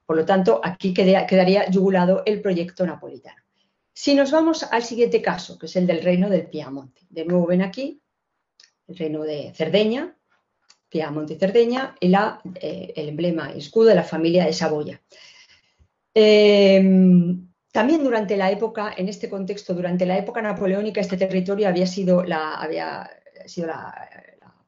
[0.05, 3.41] Por lo tanto, aquí quedaría yugulado el proyecto napolitano.
[3.93, 7.01] Si nos vamos al siguiente caso, que es el del reino del Piamonte.
[7.09, 8.01] De nuevo ven aquí
[8.87, 10.15] el reino de Cerdeña,
[10.89, 15.01] Piamonte y Cerdeña, y la, eh, el emblema, el escudo de la familia de Saboya.
[16.13, 16.81] Eh,
[17.73, 22.23] también durante la época, en este contexto, durante la época napoleónica, este territorio había sido,
[22.23, 23.09] la, había
[23.47, 23.69] sido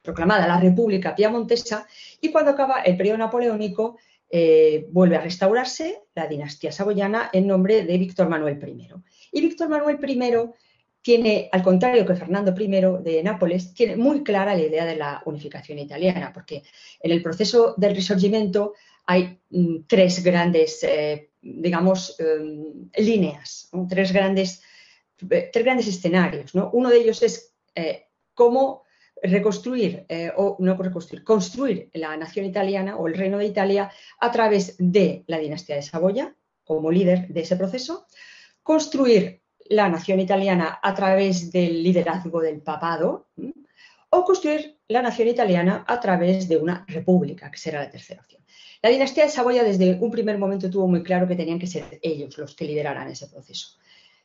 [0.06, 1.86] proclamada la República Piamontesa
[2.20, 3.98] y cuando acaba el periodo napoleónico
[4.30, 8.88] eh, vuelve a restaurarse la dinastía saboyana en nombre de Víctor Manuel I.
[9.32, 10.18] Y Víctor Manuel I
[11.02, 12.66] tiene, al contrario que Fernando I
[13.02, 16.62] de Nápoles, tiene muy clara la idea de la unificación italiana, porque
[17.00, 18.72] en el proceso del Risorgimento
[19.04, 24.62] hay mm, tres grandes eh, digamos, em, líneas, tres, grandes,
[25.30, 26.52] eh, tres grandes escenarios.
[26.54, 28.82] Uno de ellos es eh, cómo
[29.26, 34.30] reconstruir, eh, o no reconstruir, construir la nación italiana o el reino de Italia a
[34.30, 38.06] través de la dinastía de Saboya como líder de ese proceso,
[38.62, 43.28] construir la nación italiana a través del liderazgo del papado
[44.10, 48.42] o construir la nación italiana a través de una república, que será la tercera opción.
[48.82, 51.84] La dinastía de Saboya desde un primer momento tuvo muy claro que tenían que ser
[52.02, 53.78] ellos los que lideraran ese proceso.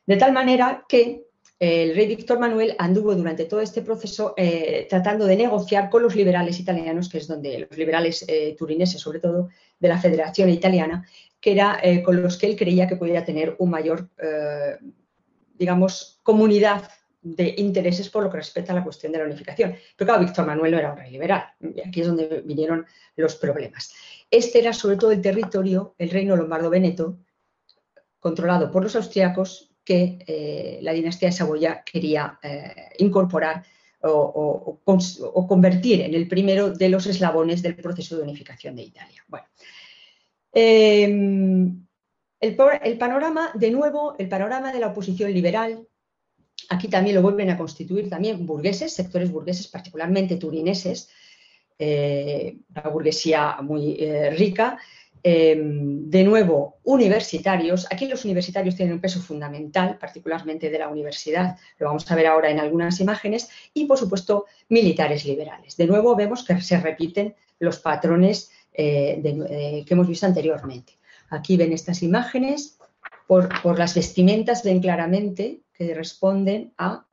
[0.06, 1.24] De tal manera que
[1.64, 6.16] el rey Víctor Manuel anduvo durante todo este proceso eh, tratando de negociar con los
[6.16, 9.48] liberales italianos, que es donde los liberales eh, turineses, sobre todo
[9.78, 11.06] de la Federación Italiana,
[11.40, 14.08] que era con los que él creía que podía tener un mayor,
[15.58, 16.88] digamos, comunidad
[17.22, 19.76] de intereses por lo que respecta a la cuestión de la unificación.
[19.96, 21.44] Pero claro, Víctor Manuel no era un rey liberal.
[21.60, 22.86] Y aquí es donde vinieron
[23.16, 23.92] los problemas.
[24.30, 27.18] Este era sobre todo el territorio, el reino lombardo-veneto,
[28.18, 33.64] controlado por los austriacos, que eh, la dinastía de Saboya quería eh, incorporar
[34.04, 34.80] o,
[35.48, 39.24] convertir en el primero de los eslabones del proceso de unificación de Italia.
[39.28, 39.46] Bueno,
[40.52, 41.86] em,
[42.40, 42.56] el,
[42.98, 45.86] panorama, de nuevo, el panorama de la oposición liberal,
[46.68, 51.08] aquí también lo vuelven a constituir también burgueses, sectores burgueses, particularmente turineses,
[51.78, 53.96] eh, una burguesía muy
[54.36, 54.80] rica,
[55.24, 57.86] Em, de nuevo, universitarios.
[57.92, 62.26] Aquí los universitarios tienen un peso fundamental, particularmente de la universidad, lo vamos a ver
[62.26, 65.76] ahora en algunas imágenes, y por supuesto militares liberales.
[65.76, 70.94] De nuevo vemos que se repiten los patrones eh, eh, que hemos visto anteriormente.
[71.30, 72.78] Aquí ven estas imágenes,
[73.28, 77.06] por, por las vestimentas ven claramente que responden a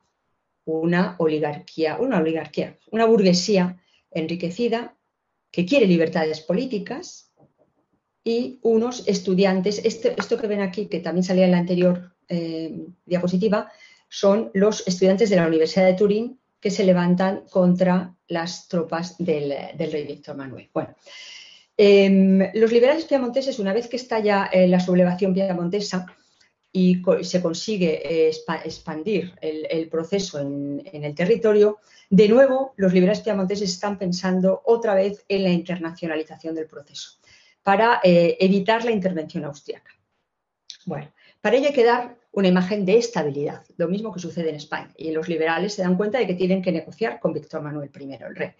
[0.64, 3.80] una oligarquía, una oligarquía, una burguesía
[4.10, 4.96] enriquecida
[5.52, 7.29] que quiere libertades políticas,
[8.24, 12.86] y unos estudiantes, este, esto que ven aquí, que también salía en la anterior eh,
[13.06, 13.70] diapositiva,
[14.08, 19.54] son los estudiantes de la Universidad de Turín que se levantan contra las tropas del,
[19.78, 20.68] rey Víctor Manuel.
[20.74, 20.94] Bueno,
[21.76, 26.06] em, los liberales piamonteses, una vez que estalla eh, la sublevación piamontesa
[26.72, 28.32] y se consigue eh,
[28.64, 31.78] expandir el, proceso en, en, el territorio,
[32.10, 37.19] de nuevo los liberales piamonteses están pensando otra vez en la internacionalización del proceso
[37.62, 39.92] para eh, evitar la intervención austriaca.
[40.86, 44.56] Bueno, para ello hay que dar una imagen de estabilidad, lo mismo que sucede en
[44.56, 44.92] España.
[44.96, 48.14] Y los liberales se dan cuenta de que tienen que negociar con Víctor Manuel I,
[48.14, 48.52] el rey.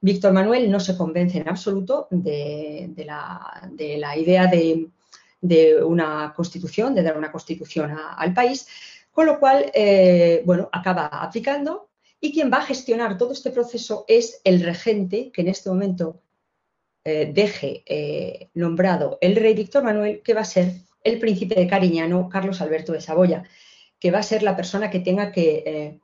[0.00, 7.18] Víctor Manuel no se convence en absoluto de, la, idea de, una constitución, de dar
[7.18, 8.68] una constitución al país,
[9.10, 11.88] con lo cual, eh, bueno, acaba aplicando
[12.20, 16.20] y quien va a gestionar todo este proceso es el regente, que en este momento
[17.08, 21.66] eh, deje eh, nombrado el rey Víctor Manuel, que va a ser el príncipe de
[21.66, 23.44] Cariñano, Carlos Alberto de Saboya,
[23.98, 26.00] que va a ser la persona que tenga que, eh,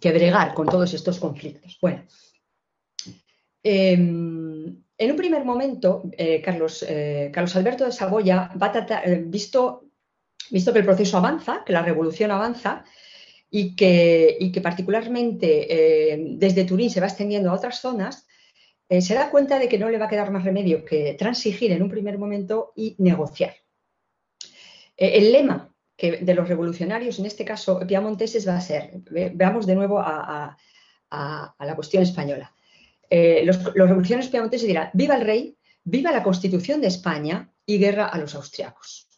[0.00, 1.78] que bregar con todos estos conflictos.
[1.80, 2.02] Bueno,
[3.62, 6.02] en un primer momento,
[6.42, 6.84] Carlos,
[7.32, 9.84] Carlos, Alberto de Saboya va a tratar, visto,
[10.50, 12.84] visto que el proceso avanza, que la revolución avanza,
[13.50, 18.27] y que, y que particularmente desde Turín se va extendiendo a otras zonas,
[18.88, 21.72] eh, se da cuenta de que no le va a quedar más remedio que transigir
[21.72, 23.54] en un primer momento y negociar.
[24.96, 29.74] Eh, el lema de los revolucionarios, en este caso piamonteses, va a ser, veamos de
[29.74, 30.56] nuevo a,
[31.10, 32.54] la cuestión española.
[33.10, 37.78] Eh, los, los, revolucionarios piamonteses dirán, viva el rey, viva la Constitución de España y
[37.78, 39.08] guerra a los austriacos.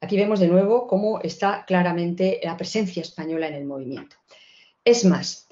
[0.00, 4.16] Aquí vemos de nuevo cómo está claramente la presencia española en el movimiento.
[4.84, 5.48] Es más,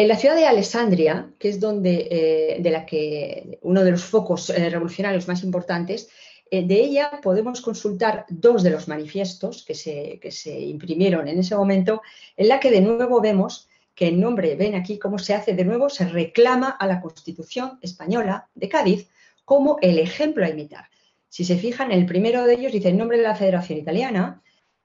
[0.00, 4.02] en la ciudad de Alessandria, que es donde, eh, de la que uno de los
[4.02, 6.08] focos eh, revolucionarios más importantes,
[6.50, 11.38] eh, de ella podemos consultar dos de los manifiestos que se, que se, imprimieron en
[11.38, 12.00] ese momento,
[12.38, 15.66] en la que de nuevo vemos que en nombre, ven aquí cómo se hace, de
[15.66, 19.06] nuevo se reclama a la Constitución española de Cádiz
[19.44, 20.88] como el ejemplo a imitar.
[21.28, 24.40] Si se fijan, el primero de ellos dice en nombre de la Federación Italiana,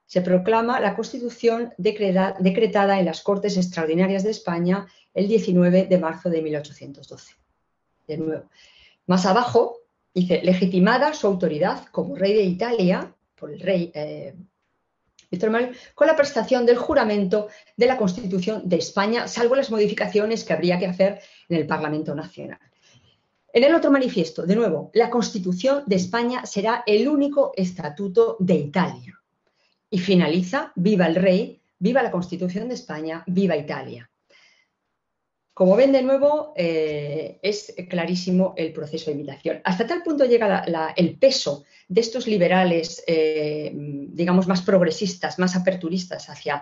[0.05, 6.29] se proclama la Constitución decretada en las Cortes Extraordinarias de España el 19 de marzo
[6.29, 7.35] de 1812.
[8.07, 8.49] De nuevo.
[9.07, 9.77] Más abajo
[10.13, 14.35] dice, legitimada su autoridad como rey de Italia por el rey eh,
[15.29, 20.43] Víctor Manuel, con la prestación del juramento de la Constitución de España, salvo las modificaciones
[20.43, 22.59] que habría que hacer en el Parlamento Nacional.
[23.51, 28.55] En el otro manifiesto, de nuevo, la Constitución de España será el único estatuto de
[28.55, 29.19] Italia.
[29.89, 34.09] Y finaliza, viva el rey, viva la Constitución de España, viva Italia.
[35.55, 39.61] Como ven de nuevo, eh, es clarísimo el proceso de imitación.
[39.63, 40.65] Hasta tal punto llega
[40.97, 46.61] el peso de estos liberales, eh, digamos, más progresistas, más aperturistas hacia,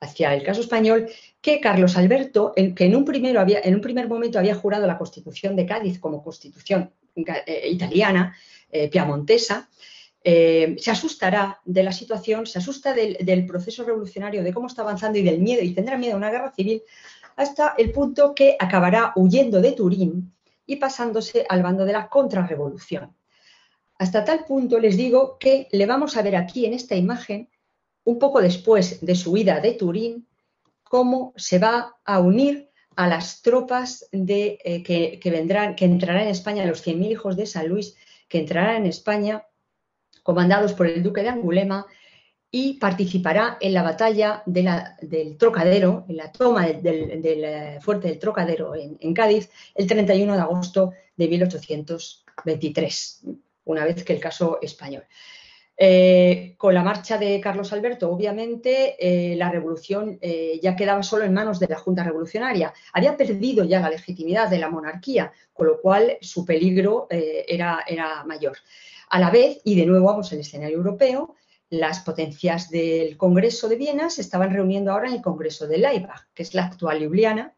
[0.00, 1.08] hacia el caso español,
[1.40, 4.98] que Carlos Alberto, que en un, primero había, en un primer momento había jurado la
[4.98, 8.36] Constitución de Cádiz como Constitución eh, italiana,
[8.90, 9.68] piamontesa,
[10.24, 15.22] se asustará de la situación, se asusta del, proceso revolucionario, de cómo está avanzando y
[15.22, 16.82] del miedo, y tendrá miedo a una guerra civil,
[17.36, 20.32] hasta el punto que acabará huyendo de Turín
[20.66, 23.14] y pasándose al bando de la contrarrevolución.
[23.98, 27.48] Hasta tal punto les digo que le vamos a ver aquí en esta imagen,
[28.04, 30.26] un poco después de su huida de Turín,
[30.82, 36.66] cómo se va a unir a las tropas eh, que, vendrán, que entrarán en España,
[36.66, 37.96] los 100.000 hijos de San Luis,
[38.28, 39.46] que entrarán en España,
[40.22, 41.86] comandados por el duque de Angulema,
[42.54, 48.74] y participará en la batalla del Trocadero, en la toma del, eh, fuerte del Trocadero
[48.76, 53.22] en, Cádiz, el 31 de agosto de 1823,
[53.64, 55.04] una vez que el caso español.
[55.78, 60.20] Eh, con la marcha de Carlos Alberto, obviamente, eh, la revolución
[60.60, 62.74] ya quedaba solo en manos de la Junta Revolucionaria.
[62.92, 68.24] Había perdido ya la legitimidad de la monarquía, con lo cual su peligro era, era
[68.24, 68.58] mayor.
[69.12, 71.34] A la vez, y de nuevo vamos al escenario europeo,
[71.68, 76.28] las potencias del Congreso de Viena se estaban reuniendo ahora en el Congreso de Laibach,
[76.32, 77.54] que es la actual Ljubljana,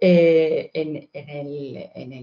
[0.00, 0.70] eh,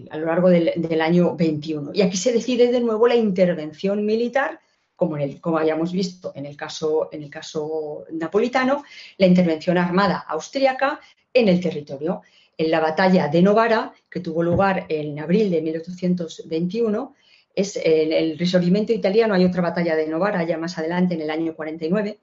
[0.10, 1.92] a lo largo del, año 21.
[1.94, 4.60] Y aquí se decide de nuevo la intervención militar,
[4.96, 5.18] como,
[5.56, 8.84] hayamos visto en el, caso, en el caso napolitano,
[9.20, 11.00] la intervención armada austríaca
[11.32, 12.24] en el territorio.
[12.58, 17.16] En la batalla de Novara, que tuvo lugar en abril de 1821,
[17.60, 21.30] es el, el, risorgimento italiano, hay otra batalla de Novara ya más adelante, en el
[21.30, 22.20] año 49.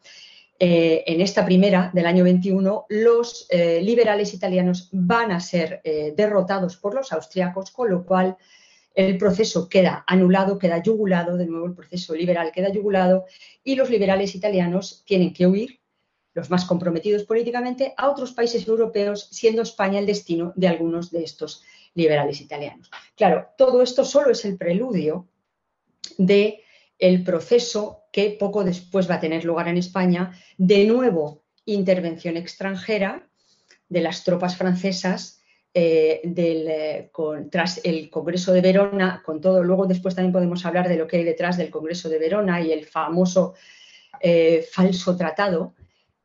[0.59, 6.15] Eh, en esta primera del año 21, los eh, liberales italianos van a ser eh,
[6.17, 8.39] derrotados por los austriacos, con lo cual
[8.95, 13.27] el proceso queda anulado, queda yugulado, de nuevo el proceso liberal queda yugulado
[13.63, 15.81] y los liberales italianos tienen que huir,
[16.33, 21.23] los más comprometidos políticamente, a otros países europeos, siendo España el destino de algunos de
[21.23, 21.65] estos
[21.97, 22.91] liberales italianos.
[23.17, 25.27] Claro, todo esto solo es el preludio
[26.19, 26.63] de
[26.99, 33.29] el proceso que poco después va a tener lugar en España, de nuevo intervención extranjera
[33.89, 35.43] de las tropas francesas
[35.75, 37.11] eh, eh,
[37.51, 41.19] tras el Congreso de Verona, con todo, luego después también podemos hablar de lo que
[41.19, 43.55] hay detrás del Congreso de Verona y el famoso
[44.21, 45.75] eh, falso tratado,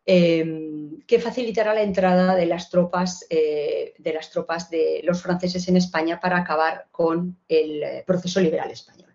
[0.03, 5.77] que facilitará la entrada de las tropas eh, de las tropas de los franceses en
[5.77, 9.09] España para acabar con el eh, proceso liberal español.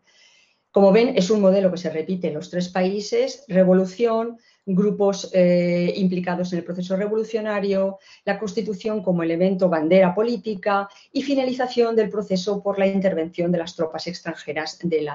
[0.71, 5.93] Como ven, es un modelo que se repite en los tres países: revolución, grupos eh,
[5.97, 12.63] implicados en el proceso revolucionario, la Constitución como elemento bandera política y finalización del proceso
[12.63, 15.09] por la intervención de las tropas extranjeras de,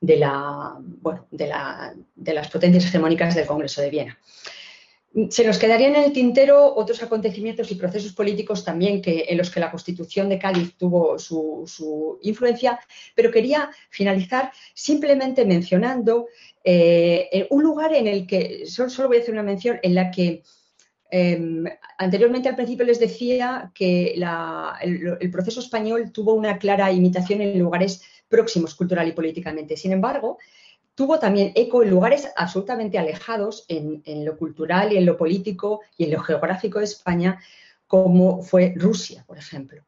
[0.00, 0.16] de
[2.34, 4.18] las potencias hegemónicas del Congreso de Viena.
[5.30, 9.48] Se nos quedarían en el tintero otros acontecimientos y procesos políticos también que, en los
[9.48, 12.80] que la Constitución de Cádiz tuvo su, influencia,
[13.14, 16.26] pero quería finalizar simplemente mencionando
[16.64, 20.42] eh, un lugar en el que, solo, voy a hacer una mención, en la que
[21.10, 21.64] em,
[21.96, 24.14] anteriormente al principio les decía que
[24.80, 29.76] el, proceso español tuvo una clara imitación en lugares próximos cultural y políticamente.
[29.76, 30.38] Sin embargo,
[30.94, 36.04] tuvo también eco en lugares absolutamente alejados en, lo cultural y en lo político y
[36.04, 37.40] en lo geográfico de España,
[37.86, 39.84] como fue Rusia, por ejemplo.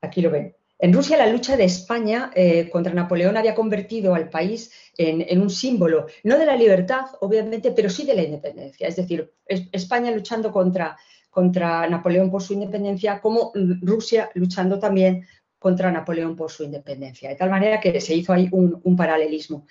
[0.00, 0.54] Aquí lo ven.
[0.78, 5.48] En Rusia la lucha de España eh, contra Napoleón había convertido al país en, un
[5.48, 8.86] símbolo, no de la libertad, obviamente, pero sí de la independencia.
[8.86, 10.96] Es decir, España luchando contra,
[11.30, 15.26] contra Napoleón por su independencia, como Rusia luchando también
[15.58, 17.30] contra Napoleón por su independencia.
[17.30, 19.66] De tal manera que se hizo ahí un paralelismo.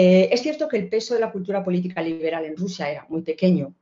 [0.00, 3.22] Eh, es cierto que el peso de la cultura política liberal en Rusia era muy
[3.22, 3.74] pequeño,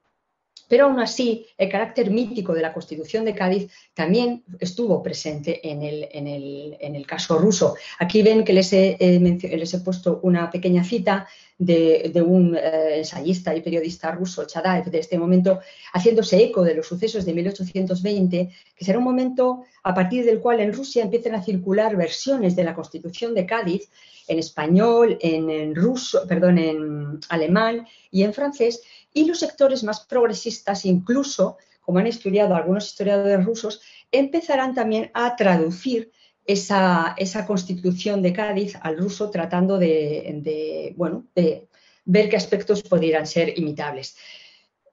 [0.68, 5.82] pero aún así el carácter mítico de la Constitución de Cádiz también estuvo presente en
[5.82, 7.76] el, caso ruso.
[7.98, 11.26] Aquí ven que les he, les he puesto una pequeña cita
[11.58, 15.60] de, un eh, ensayista y periodista ruso, Chadaev, de este momento,
[15.92, 20.60] haciéndose eco de los sucesos de 1820, que será un momento a partir del cual
[20.60, 23.88] en Rusia empiezan a circular versiones de la Constitución de Cádiz
[24.28, 30.84] en español, en, ruso, perdón, en alemán y en francés, y los sectores más progresistas,
[30.84, 33.80] incluso, como han estudiado algunos historiadores rusos,
[34.10, 36.10] empezarán también a traducir
[36.44, 37.14] esa,
[37.46, 41.68] constitución de Cádiz al ruso tratando de, bueno, de
[42.04, 44.16] ver qué aspectos podrían ser imitables.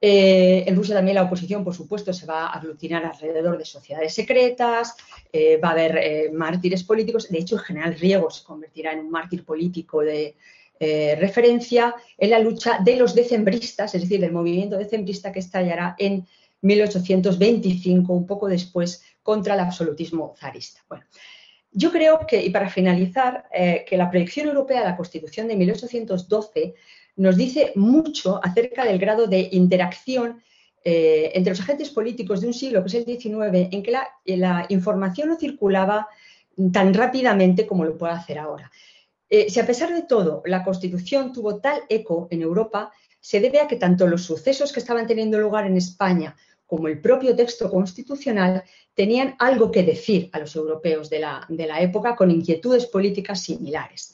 [0.06, 4.14] Eh, en Rusia también la oposición, por supuesto, se va a aglutinar alrededor de sociedades
[4.14, 4.98] secretas,
[5.32, 7.30] eh, va a haber eh, mártires políticos.
[7.30, 10.36] De hecho, el general Riego se convertirá en un mártir político de
[10.80, 16.28] referencia en la lucha de los decembristas, es decir, del movimiento decembrista que estallará en
[16.62, 20.82] 1825, un poco después, contra el absolutismo zarista.
[20.90, 21.06] Bueno,
[21.72, 26.76] yo creo que, y para finalizar, que la proyección europea de la Constitución de 1812
[27.16, 30.42] nos dice mucho acerca del grado de interacción
[30.86, 33.92] eh, entre los agentes políticos de un siglo, que es el XIX, en que
[34.38, 36.08] la, información no circulaba
[36.72, 38.70] tan rápidamente como lo puede hacer ahora.
[39.36, 43.62] Eh, si a pesar de todo la Constitución tuvo tal eco en Europa, se debe
[43.62, 46.36] a que tanto los sucesos que estaban teniendo lugar en España
[46.68, 48.64] como el propio texto constitucional
[48.94, 54.14] tenían algo que decir a los europeos de la, época con inquietudes políticas similares.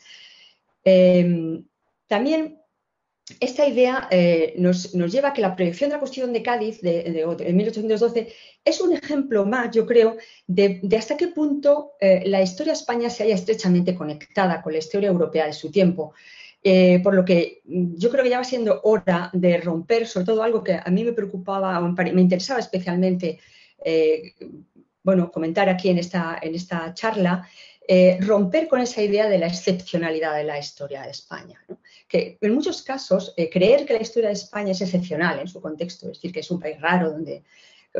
[0.86, 1.64] Eh,
[2.08, 2.62] también
[3.40, 7.26] esta idea eh, nos, lleva a que la proyección de la Constitución de Cádiz de,
[7.54, 10.18] 1812 es un ejemplo más, yo creo,
[10.48, 14.80] de, hasta qué punto eh, la historia de España se haya estrechamente conectada con la
[14.80, 16.14] historia europea de su tiempo.
[16.62, 20.44] Eh, por lo que yo creo que ya va siendo hora de romper, sobre todo
[20.44, 23.40] algo que a mí me preocupaba, me interesaba especialmente,
[25.04, 27.48] bueno, comentar aquí en esta, en esta charla,
[27.92, 31.60] eh, romper con esa idea de la excepcionalidad de la historia de España.
[32.08, 35.60] Que en muchos casos, eh, creer que la historia de España es excepcional en su
[35.60, 37.44] contexto, es decir, que es un país raro donde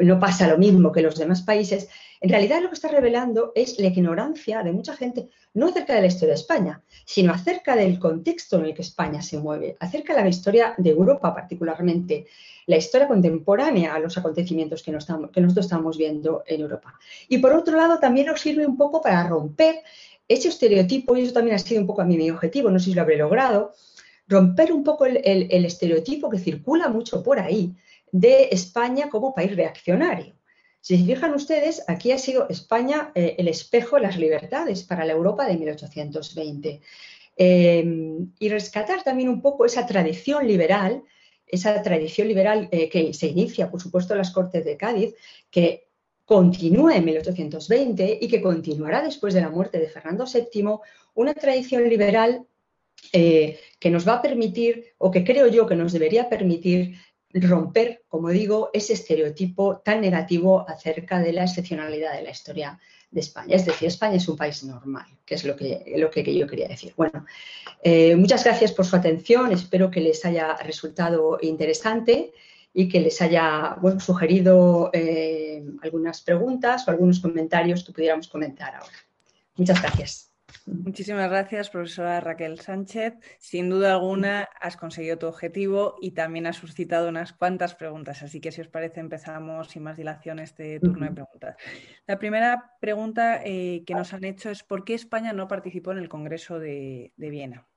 [0.02, 1.90] no pasa lo mismo que los demás países,
[2.22, 6.02] en realidad lo que está revelando es la ignorancia de mucha gente, no acerca de
[6.02, 10.16] la historia de España, sino acerca del contexto en el que España se mueve, acerca
[10.16, 12.28] de la historia de Europa particularmente,
[12.66, 17.00] la historia contemporánea a los acontecimientos que, que nosotros estamos viendo en Europa.
[17.28, 19.82] Y por otro lado, también nos sirve un poco para romper
[20.28, 22.86] ese estereotipo, y eso también ha sido un poco a mí mi objetivo, no sé
[22.86, 23.74] si lo habré logrado,
[24.28, 27.74] romper un poco el estereotipo que circula mucho por ahí,
[28.12, 30.40] de España como país reaccionario.
[30.82, 35.06] Si se fijan ustedes, aquí ha sido España eh, el espejo de las libertades para
[35.06, 36.82] la Europa de 1820.
[37.42, 41.04] Eh, y rescatar también un poco esa tradición liberal,
[41.48, 45.16] esa tradición liberal eh, que se inicia, por supuesto, en las Cortes de Cádiz,
[45.50, 45.88] que
[46.26, 50.78] continúa en 1820 y que continuará después de la muerte de Fernando VII,
[51.16, 52.46] una tradición liberal
[53.12, 56.98] que nos va a permitir, o que creo yo que nos debería permitir,
[57.34, 62.80] romper, como digo, ese estereotipo tan negativo acerca de la excepcionalidad de la historia
[63.12, 63.56] de España.
[63.56, 66.68] Es decir, España es un país normal, que es lo que, lo que yo quería
[66.68, 66.94] decir.
[66.96, 67.26] Bueno,
[67.84, 72.34] eh, muchas gracias por su atención, espero que les haya resultado interesante
[72.74, 78.98] y que les haya sugerido eh, algunas preguntas o algunos comentarios que pudiéramos comentar ahora.
[79.56, 80.29] Muchas gracias.
[80.66, 83.16] Muchísimas gracias, profesora Raquel Sánchez.
[83.40, 88.22] Sin duda alguna has conseguido tu objetivo y también has suscitado unas cuantas preguntas.
[88.24, 91.56] Así que si os parece empezamos sin más dilación este turno de preguntas.
[92.08, 96.00] La primera pregunta eh, que nos han hecho es ¿por qué España no participó en
[96.00, 97.68] el Congreso de, de Viena?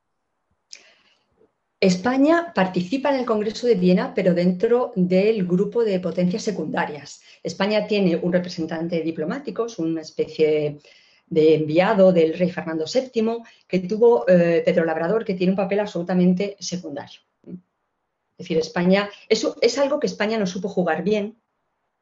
[1.81, 7.21] España participa en el Congreso de Viena, pero dentro del grupo de potencias secundarias.
[7.43, 10.79] España tiene un representante diplomático, es una especie de
[11.27, 15.81] de enviado del rey Fernando VII, que tuvo eh, Pedro Labrador, que tiene un papel
[15.81, 17.21] absolutamente secundario.
[17.47, 21.39] Es decir, España, eso es algo que España no supo jugar bien,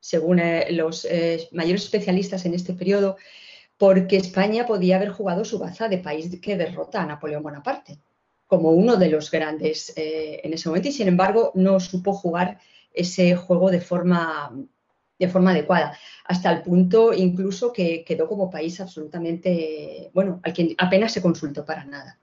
[0.00, 3.16] según eh, los eh, mayores especialistas en este periodo,
[3.76, 7.98] porque España podía haber jugado su baza de país que derrota a Napoleón Bonaparte,
[8.46, 12.58] como uno de los grandes en ese momento, y sin embargo no supo jugar
[12.92, 14.52] ese juego de forma
[15.20, 20.74] de forma adecuada, hasta el punto incluso que quedó como país absolutamente, bueno, al que
[20.78, 22.18] apenas se consultó para nada.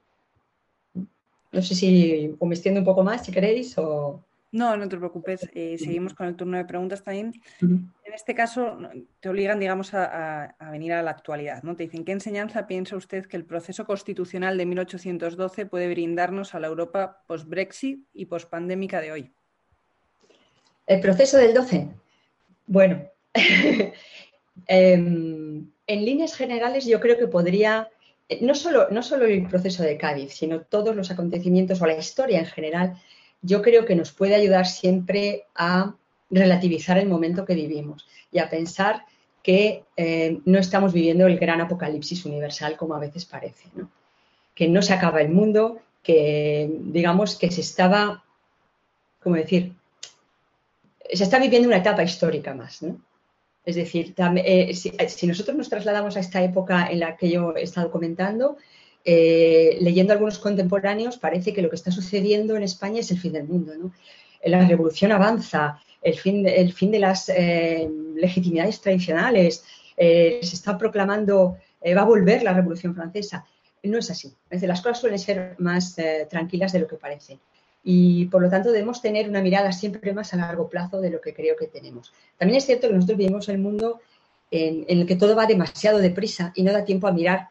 [1.51, 4.23] No sé si o me extiendo un poco más, si queréis, o...
[4.51, 5.47] No, no te preocupes.
[5.53, 7.33] Eh, seguimos con el turno de preguntas también.
[7.61, 8.79] En este caso,
[9.19, 11.61] te obligan, digamos, a, venir a la actualidad.
[11.63, 11.75] ¿no?
[11.75, 16.59] Te dicen, ¿qué enseñanza piensa usted que el proceso constitucional de 1812 puede brindarnos a
[16.59, 19.31] la Europa post-Brexit y post-pandémica de hoy?
[20.87, 21.89] El proceso del 12.
[22.67, 23.01] Bueno,
[24.67, 27.89] em, en líneas generales yo creo que podría,
[28.41, 32.39] no solo, no solo el proceso de Cádiz, sino todos los acontecimientos o la historia
[32.39, 33.01] en general,
[33.41, 35.95] yo creo que nos puede ayudar siempre a
[36.29, 39.05] relativizar el momento que vivimos y a pensar
[39.41, 43.69] que em, no estamos viviendo el gran apocalipsis universal como a veces parece,
[44.53, 48.25] que no se acaba el mundo, que digamos que se estaba,
[49.21, 49.71] ¿cómo decir?,
[51.11, 52.99] se está viviendo una etapa histórica más, ¿no?
[53.67, 57.53] Es decir, eh, eh, si, nosotros nos trasladamos a esta época en la que yo
[57.53, 58.55] he estado comentando,
[59.03, 63.33] eh, leyendo algunos contemporáneos, parece que lo que está sucediendo en España es el fin
[63.33, 63.73] del mundo.
[63.75, 63.91] ¿no?
[64.45, 67.29] La revolución avanza, el fin, el fin de las
[68.15, 69.65] legitimidades tradicionales,
[69.97, 73.45] se está proclamando, va a volver la revolución francesa.
[73.83, 74.33] No es así.
[74.49, 75.97] las cosas suelen ser más
[76.29, 77.37] tranquilas de lo que parecen
[77.89, 81.21] y por lo tanto debemos tener una mirada siempre más a largo plazo de lo
[81.21, 82.11] que creo que tenemos.
[82.37, 84.01] También es cierto que nosotros vivimos en un mundo
[84.51, 87.47] en, el que todo va demasiado deprisa y no da tiempo a mirar.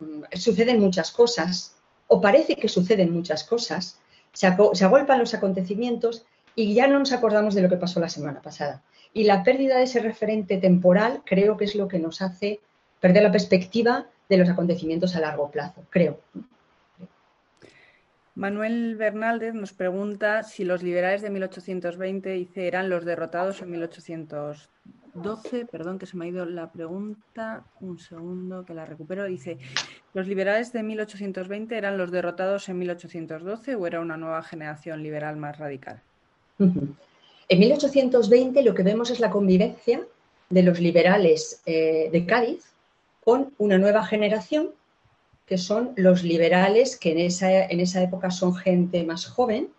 [0.00, 1.74] Mm, suceden muchas cosas,
[2.08, 3.98] o parece que suceden muchas cosas,
[4.34, 8.10] se, se agolpan los acontecimientos y ya no nos acordamos de lo que pasó la
[8.10, 8.82] semana pasada.
[9.14, 12.60] Y la pérdida de ese referente temporal creo que es lo que nos hace
[13.00, 16.20] perder la perspectiva de los acontecimientos a largo plazo, creo.
[18.38, 24.68] Manuel Bernaldez nos pregunta si los liberales de 1820 eran los derrotados en 1812.
[25.14, 29.58] 12, perdón que se me ha ido la pregunta, un segundo que la recupero, dice,
[30.14, 35.36] ¿los liberales de 1820 eran los derrotados en 1812 o era una nueva generación liberal
[35.36, 36.00] más radical?
[36.60, 40.00] En 1820 lo que vemos es la convivencia
[40.48, 42.64] de los liberales eh, de Cádiz
[43.24, 44.68] con una nueva generación
[45.48, 49.70] que son los liberales que en esa, en esa época son gente más joven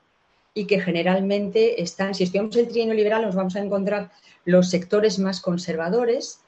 [0.53, 4.11] y que generalmente están, si estudiamos el trienio liberal nos vamos a encontrar
[4.45, 6.41] los sectores más conservadores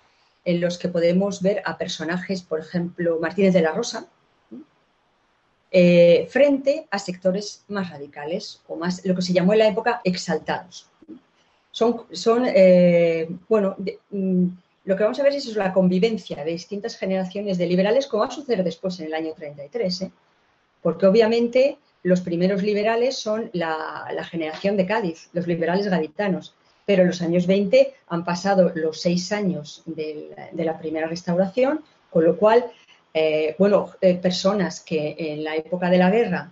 [0.43, 4.07] en los que podemos ver a personajes, por ejemplo, Martínez de la Rosa,
[5.69, 10.01] eh, frente a sectores más radicales o más, lo que se llamó en la época,
[10.03, 10.87] exaltados.
[11.69, 13.75] Son, son eh, bueno,
[14.09, 14.47] mm,
[14.83, 18.29] lo que vamos a ver es la convivencia de distintas generaciones de liberales, como va
[18.29, 20.11] a suceder después en el año 33, ¿eh?
[20.81, 26.55] porque obviamente los primeros liberales son la, generación de Cádiz, los liberales gaditanos,
[26.85, 32.25] pero en los años 20 han pasado los seis años de, la primera restauración, con
[32.25, 32.65] lo cual,
[33.13, 36.51] eh, bueno, eh, personas que en la época de la guerra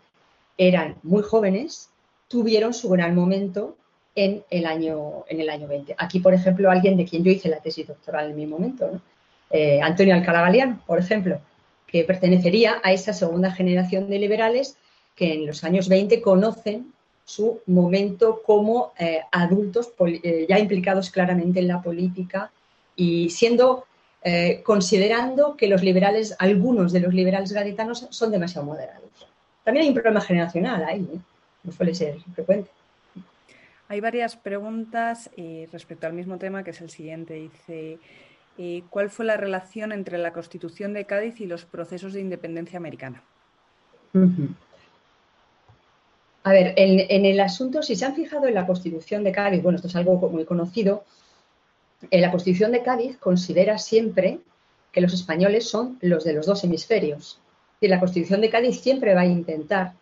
[0.56, 1.90] eran muy jóvenes,
[2.28, 3.76] tuvieron su gran momento
[4.16, 5.96] en el año, en el año 20.
[5.98, 9.02] Aquí, por ejemplo, alguien de quien yo hice la tesis doctoral en mi momento,
[9.50, 11.40] eh, Antonio Alcalá Galeano, por ejemplo,
[11.88, 14.78] que pertenecería a esa segunda generación de liberales
[15.16, 16.94] que en los años 20 conocen
[17.26, 22.52] su momento como eh, adultos eh, ya implicados claramente en la política
[22.96, 23.86] y siendo
[24.66, 29.10] considerando que los liberales, algunos de los liberales gaditanos son demasiado moderados.
[29.64, 31.08] También hay un problema generacional ahí,
[31.64, 32.70] no suele ser frecuente.
[33.90, 37.34] Hay varias preguntas eh, respecto al mismo tema, que es el siguiente.
[37.34, 37.98] Dice,
[38.60, 42.78] eh, ¿cuál fue la relación entre la Constitución de Cádiz y los procesos de independencia
[42.78, 43.24] americana?
[46.44, 49.78] A ver, en, el asunto, si se han fijado en la Constitución de Cádiz, bueno,
[49.78, 51.04] esto es algo muy conocido,
[52.12, 54.40] en la Constitución de Cádiz considera siempre
[54.92, 57.42] que los españoles son los de los dos hemisferios.
[57.82, 59.94] Y la Constitución de Cádiz siempre va a intentar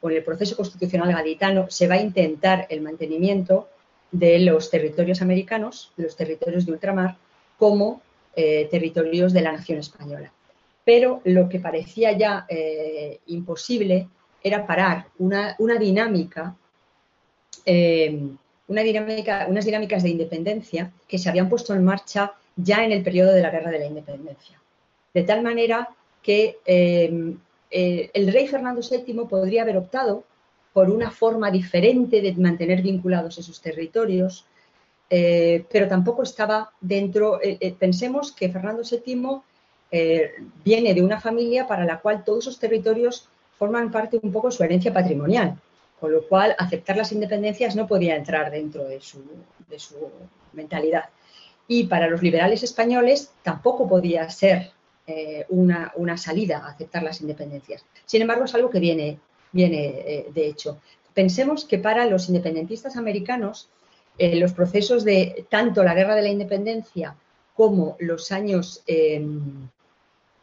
[0.00, 3.68] con el proceso constitucional gaditano se va a intentar el mantenimiento
[4.10, 7.16] de los territorios americanos, de los territorios de ultramar,
[7.58, 8.02] como
[8.34, 10.32] eh, territorios de la nación española.
[10.84, 14.08] Pero lo que parecía ya eh, imposible
[14.42, 16.54] era parar una, dinámica,
[17.64, 18.28] eh,
[18.68, 23.02] una dinámica, unas dinámicas de independencia que se habían puesto en marcha ya en el
[23.02, 24.60] periodo de la Guerra de la Independencia.
[25.12, 25.88] De tal manera
[26.22, 26.58] que
[27.70, 30.24] eh, el rey Fernando VII podría haber optado
[30.72, 34.44] por una forma diferente de mantener vinculados esos territorios,
[35.08, 37.40] eh, pero tampoco estaba dentro.
[37.42, 39.40] Eh, pensemos que Fernando VII
[40.64, 44.56] viene de una familia para la cual todos esos territorios forman parte un poco de
[44.56, 45.56] su herencia patrimonial,
[45.98, 49.22] con lo cual aceptar las independencias no podía entrar dentro de su,
[49.68, 49.96] de su
[50.52, 51.04] mentalidad.
[51.68, 54.72] Y para los liberales españoles tampoco podía ser
[55.08, 57.84] eh, una, salida a aceptar las independencias.
[58.04, 59.20] Sin embargo, es algo que viene,
[59.52, 60.80] viene eh, de hecho.
[61.14, 63.68] Pensemos que para los independentistas americanos,
[64.18, 67.14] eh, los procesos de tanto la guerra de la independencia
[67.54, 68.82] como los años,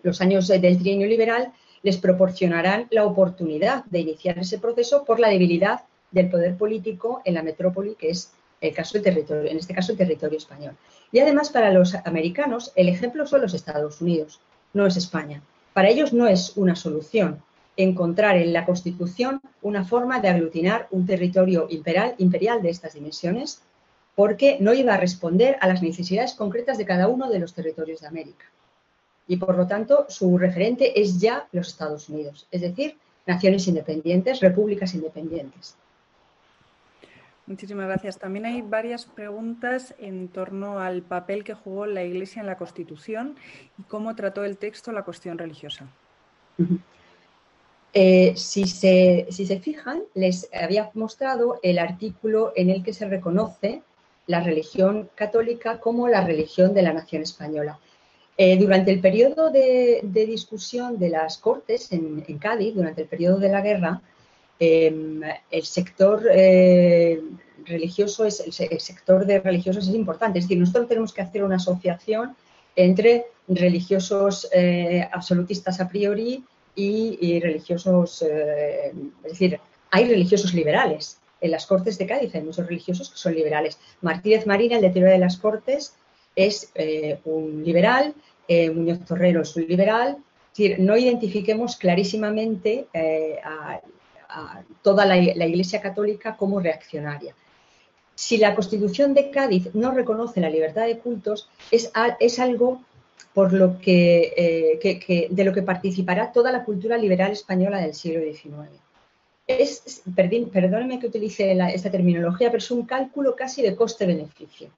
[0.01, 1.51] los años del trienio liberal
[1.83, 7.33] les proporcionarán la oportunidad de iniciar ese proceso por la debilidad del poder político en
[7.33, 8.31] la metrópoli, que es
[8.61, 10.75] el caso del territorio, en este caso el territorio español.
[11.11, 14.39] Y además para los americanos el ejemplo son los Estados Unidos
[14.73, 15.41] no es España.
[15.73, 17.41] Para ellos no es una solución
[17.77, 23.61] encontrar en la Constitución una forma de aglutinar un territorio imperial, imperial de estas dimensiones,
[24.15, 28.01] porque no iba a responder a las necesidades concretas de cada uno de los territorios
[28.01, 28.45] de América.
[29.27, 34.41] Y por lo tanto, su referente es ya los Estados Unidos, es decir, naciones independientes,
[34.41, 35.75] repúblicas independientes.
[37.45, 38.17] Muchísimas gracias.
[38.17, 43.35] También hay varias preguntas en torno al papel que jugó la Iglesia en la Constitución
[43.77, 45.85] y cómo trató el texto la cuestión religiosa.
[47.93, 53.83] Eh, si, se, fijan, les había mostrado el artículo en el que se reconoce
[54.25, 57.77] la religión católica como la religión de la nación española.
[58.37, 63.49] Eh, durante el periodo de, discusión de las Cortes en Cádiz, durante el periodo de
[63.49, 64.01] la guerra,
[64.59, 67.21] el sector eh,
[67.65, 70.39] religioso es el, sector de religiosos es importante.
[70.39, 72.35] Es decir, nosotros tenemos que hacer una asociación
[72.75, 76.43] entre religiosos eh, absolutistas a priori
[76.75, 78.93] y, religiosos, eh,
[79.23, 79.59] es decir,
[79.91, 81.19] hay religiosos liberales.
[81.39, 83.77] En las Cortes de Cádiz hay muchos religiosos que son liberales.
[84.01, 85.93] Martínez Marina, el de teoría de las Cortes,
[86.35, 86.71] es
[87.25, 88.15] un liberal,
[88.49, 90.17] Muñoz Torrero es un liberal.
[90.53, 92.87] Es decir, no identifiquemos clarísimamente
[93.43, 93.81] a
[94.81, 97.35] toda la, Iglesia Católica como reaccionaria.
[98.15, 101.91] si la Constitución de Cádiz no reconoce la libertad de cultos, es,
[102.39, 102.81] algo
[103.33, 108.21] por lo eh, que, de lo que participará toda la cultura liberal española del siglo
[108.21, 108.69] XIX.
[109.47, 114.69] Es, perdóneme que utilice esta terminología, pero es un cálculo casi de coste-beneficio.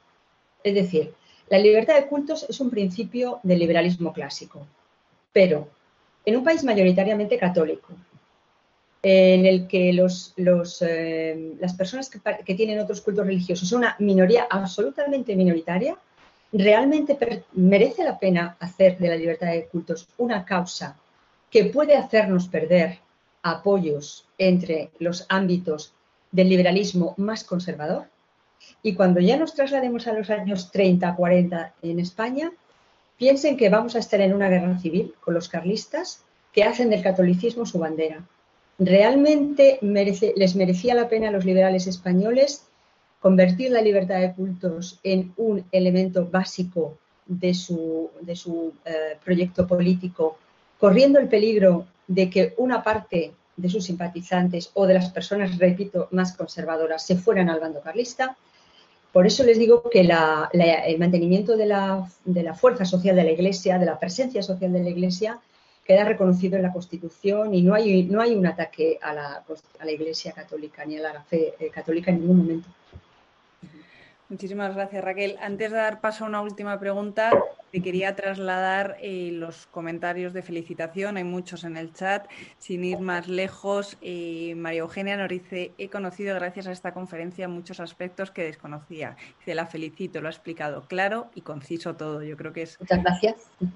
[0.63, 1.13] Es decir,
[1.49, 4.65] la libertad de cultos es un principio del liberalismo clásico,
[5.31, 5.67] pero
[6.25, 7.89] en un país mayoritariamente católico,
[9.07, 15.35] en el que eh, las personas que, tienen otros cultos religiosos son una minoría absolutamente
[15.35, 15.95] minoritaria,
[16.51, 17.15] realmente
[17.53, 20.97] merece la pena hacer de la libertad de cultos una causa
[21.51, 22.97] que puede hacernos perder
[23.43, 25.93] apoyos entre los ámbitos
[26.31, 28.05] del liberalismo más conservador.
[28.81, 32.51] Y cuando ya nos traslademos a los años 30, 40 en España,
[33.19, 37.03] piensen que vamos a estar en una guerra civil con los carlistas que hacen del
[37.03, 38.25] catolicismo su bandera
[38.77, 42.65] ¿Realmente les merecía la pena a los liberales españoles
[43.21, 48.11] convertir la libertad de cultos en un elemento básico de su,
[48.85, 50.37] eh, proyecto político,
[50.77, 56.09] corriendo el peligro de que una parte de sus simpatizantes o de las personas, repito,
[56.11, 58.35] más conservadoras se fueran al bando carlista?
[59.13, 63.85] Por eso les digo que el mantenimiento de la fuerza social de la Iglesia, de
[63.85, 65.39] la presencia social de la Iglesia,
[65.85, 69.43] queda reconocido en la Constitución y no hay, no hay un ataque a la,
[69.79, 72.67] a la Iglesia católica ni a la fe eh, católica en ningún momento.
[74.35, 75.37] Muchísimas gracias, Raquel.
[75.39, 77.31] Antes de dar paso a una última pregunta,
[77.71, 81.15] te quería trasladar eh, los comentarios de felicitación.
[81.15, 82.27] Hay muchos en el chat.
[82.57, 87.47] Sin ir más lejos, eh, María Eugenia nos dice, he conocido gracias a esta conferencia
[87.47, 89.15] muchos aspectos que desconocía.
[89.39, 92.21] Dice, la felicito, lo ha explicado claro y conciso todo.
[92.21, 92.77] Yo creo que es...
[92.81, 93.35] Muchas gracias.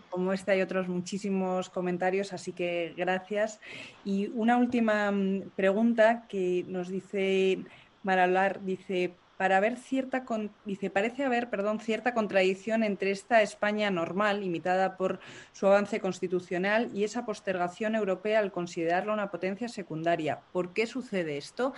[0.09, 3.61] Como este hay otros muchísimos comentarios, así que gracias.
[4.03, 7.59] Y una última mm, pregunta que nos dice
[8.03, 10.25] Maralar, dice, para ver cierta
[10.65, 15.21] dice parece haber perdón cierta contradicción entre esta España normal imitada por
[15.53, 20.41] su avance constitucional y esa postergación europea al considerarla una potencia secundaria.
[20.51, 21.71] ¿Por qué sucede esto?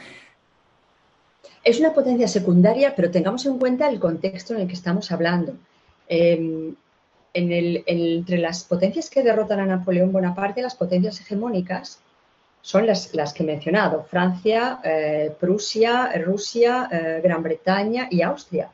[1.64, 5.54] Es una potencia secundaria, pero tengamos en cuenta el contexto en el que estamos hablando.
[6.08, 6.74] Em,
[7.36, 12.00] entre las potencias que derrotan a Napoleón Bonaparte, las potencias hegemónicas,
[12.62, 18.70] son las, las que he mencionado, Francia, eh, Prusia, Rusia, eh, Gran Bretaña y Austria.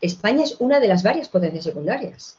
[0.00, 2.36] España es una de las varias potencias secundarias.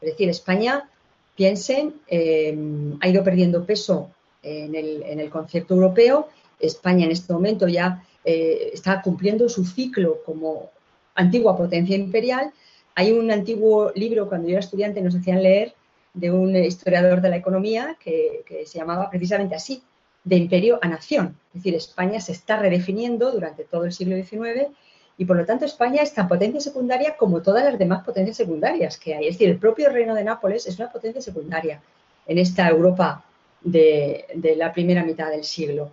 [0.00, 0.88] Es decir, España,
[1.34, 2.56] piensen, eh,
[3.00, 4.10] ha ido perdiendo peso
[4.42, 6.28] en el, en el, concierto europeo.
[6.58, 10.70] España en este momento ya está cumpliendo su ciclo como
[11.14, 12.52] antigua potencia imperial.
[12.94, 15.72] Hay un antiguo libro, cuando yo era estudiante nos hacían leer,
[16.14, 19.82] de un historiador de la economía que, se llamaba precisamente así,
[20.24, 21.36] de imperio a nación.
[21.48, 24.68] Es decir, España se está redefiniendo durante todo el siglo XIX
[25.16, 28.98] y por lo tanto España es tan potencia secundaria como todas las demás potencias secundarias
[28.98, 29.28] que hay.
[29.28, 31.80] Es decir, el propio reino de Nápoles es una potencia secundaria
[32.26, 33.24] en esta Europa
[33.62, 34.24] de,
[34.56, 35.92] la primera mitad del siglo.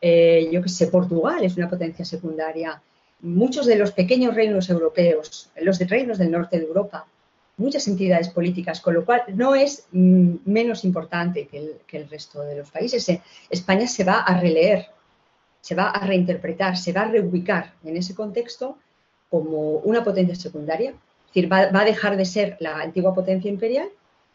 [0.00, 2.80] Eh, yo que sé, Portugal es una potencia secundaria.
[3.20, 7.06] Muchos de los pequeños reinos europeos, los de reinos del norte de Europa,
[7.58, 12.56] muchas entidades políticas, con lo cual no es mm, menos importante que el, resto de
[12.56, 13.06] los países.
[13.08, 13.20] Eh,
[13.50, 14.86] España se va a releer,
[15.60, 18.78] se va a reinterpretar, se va a reubicar en ese contexto
[19.28, 23.88] como una potencia secundaria, es decir, va, a dejar de ser la antigua potencia imperial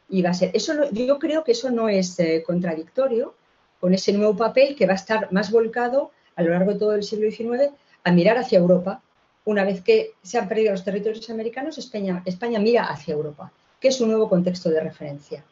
[0.09, 0.51] y va a ser.
[0.53, 3.33] Eso yo creo que eso no es eh, contradictorio
[3.79, 6.93] con ese nuevo papel que va a estar más volcado a lo largo de todo
[6.93, 7.73] el siglo XIX
[8.03, 9.01] a mirar hacia Europa
[9.45, 13.99] una vez que se han perdido los territorios americanos, España, mira hacia Europa, que es
[13.99, 15.43] un nuevo contexto de referencia.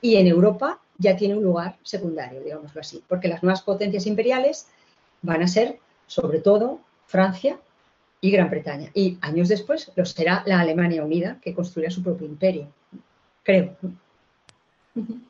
[0.00, 4.68] Y en Europa ya tiene un lugar secundario, digámoslo así, porque las nuevas potencias imperiales
[5.22, 7.58] van a ser, sobre todo, Francia
[8.20, 8.90] y Gran Bretaña.
[8.94, 12.68] Y años después lo será la Alemania Unida, que construirá su propio imperio,
[13.42, 13.76] creo.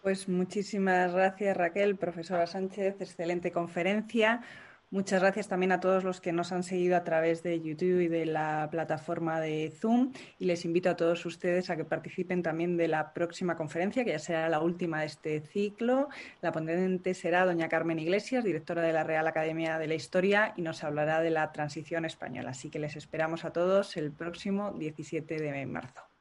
[0.02, 4.42] Pues muchísimas gracias, Raquel, profesora Sánchez, excelente conferencia.
[4.90, 8.08] Muchas gracias también a todos los que nos han seguido a través de YouTube y
[8.08, 12.76] de la plataforma de Zoom y les invito a todos ustedes a que participen también
[12.76, 16.08] de la próxima conferencia, que ya será la última de este ciclo.
[16.42, 20.62] La ponente será doña Carmen Iglesias, directora de la Real Academia de la Historia y
[20.62, 22.50] nos hablará de la transición española.
[22.50, 26.13] Así que les esperamos a todos el próximo 17 de marzo.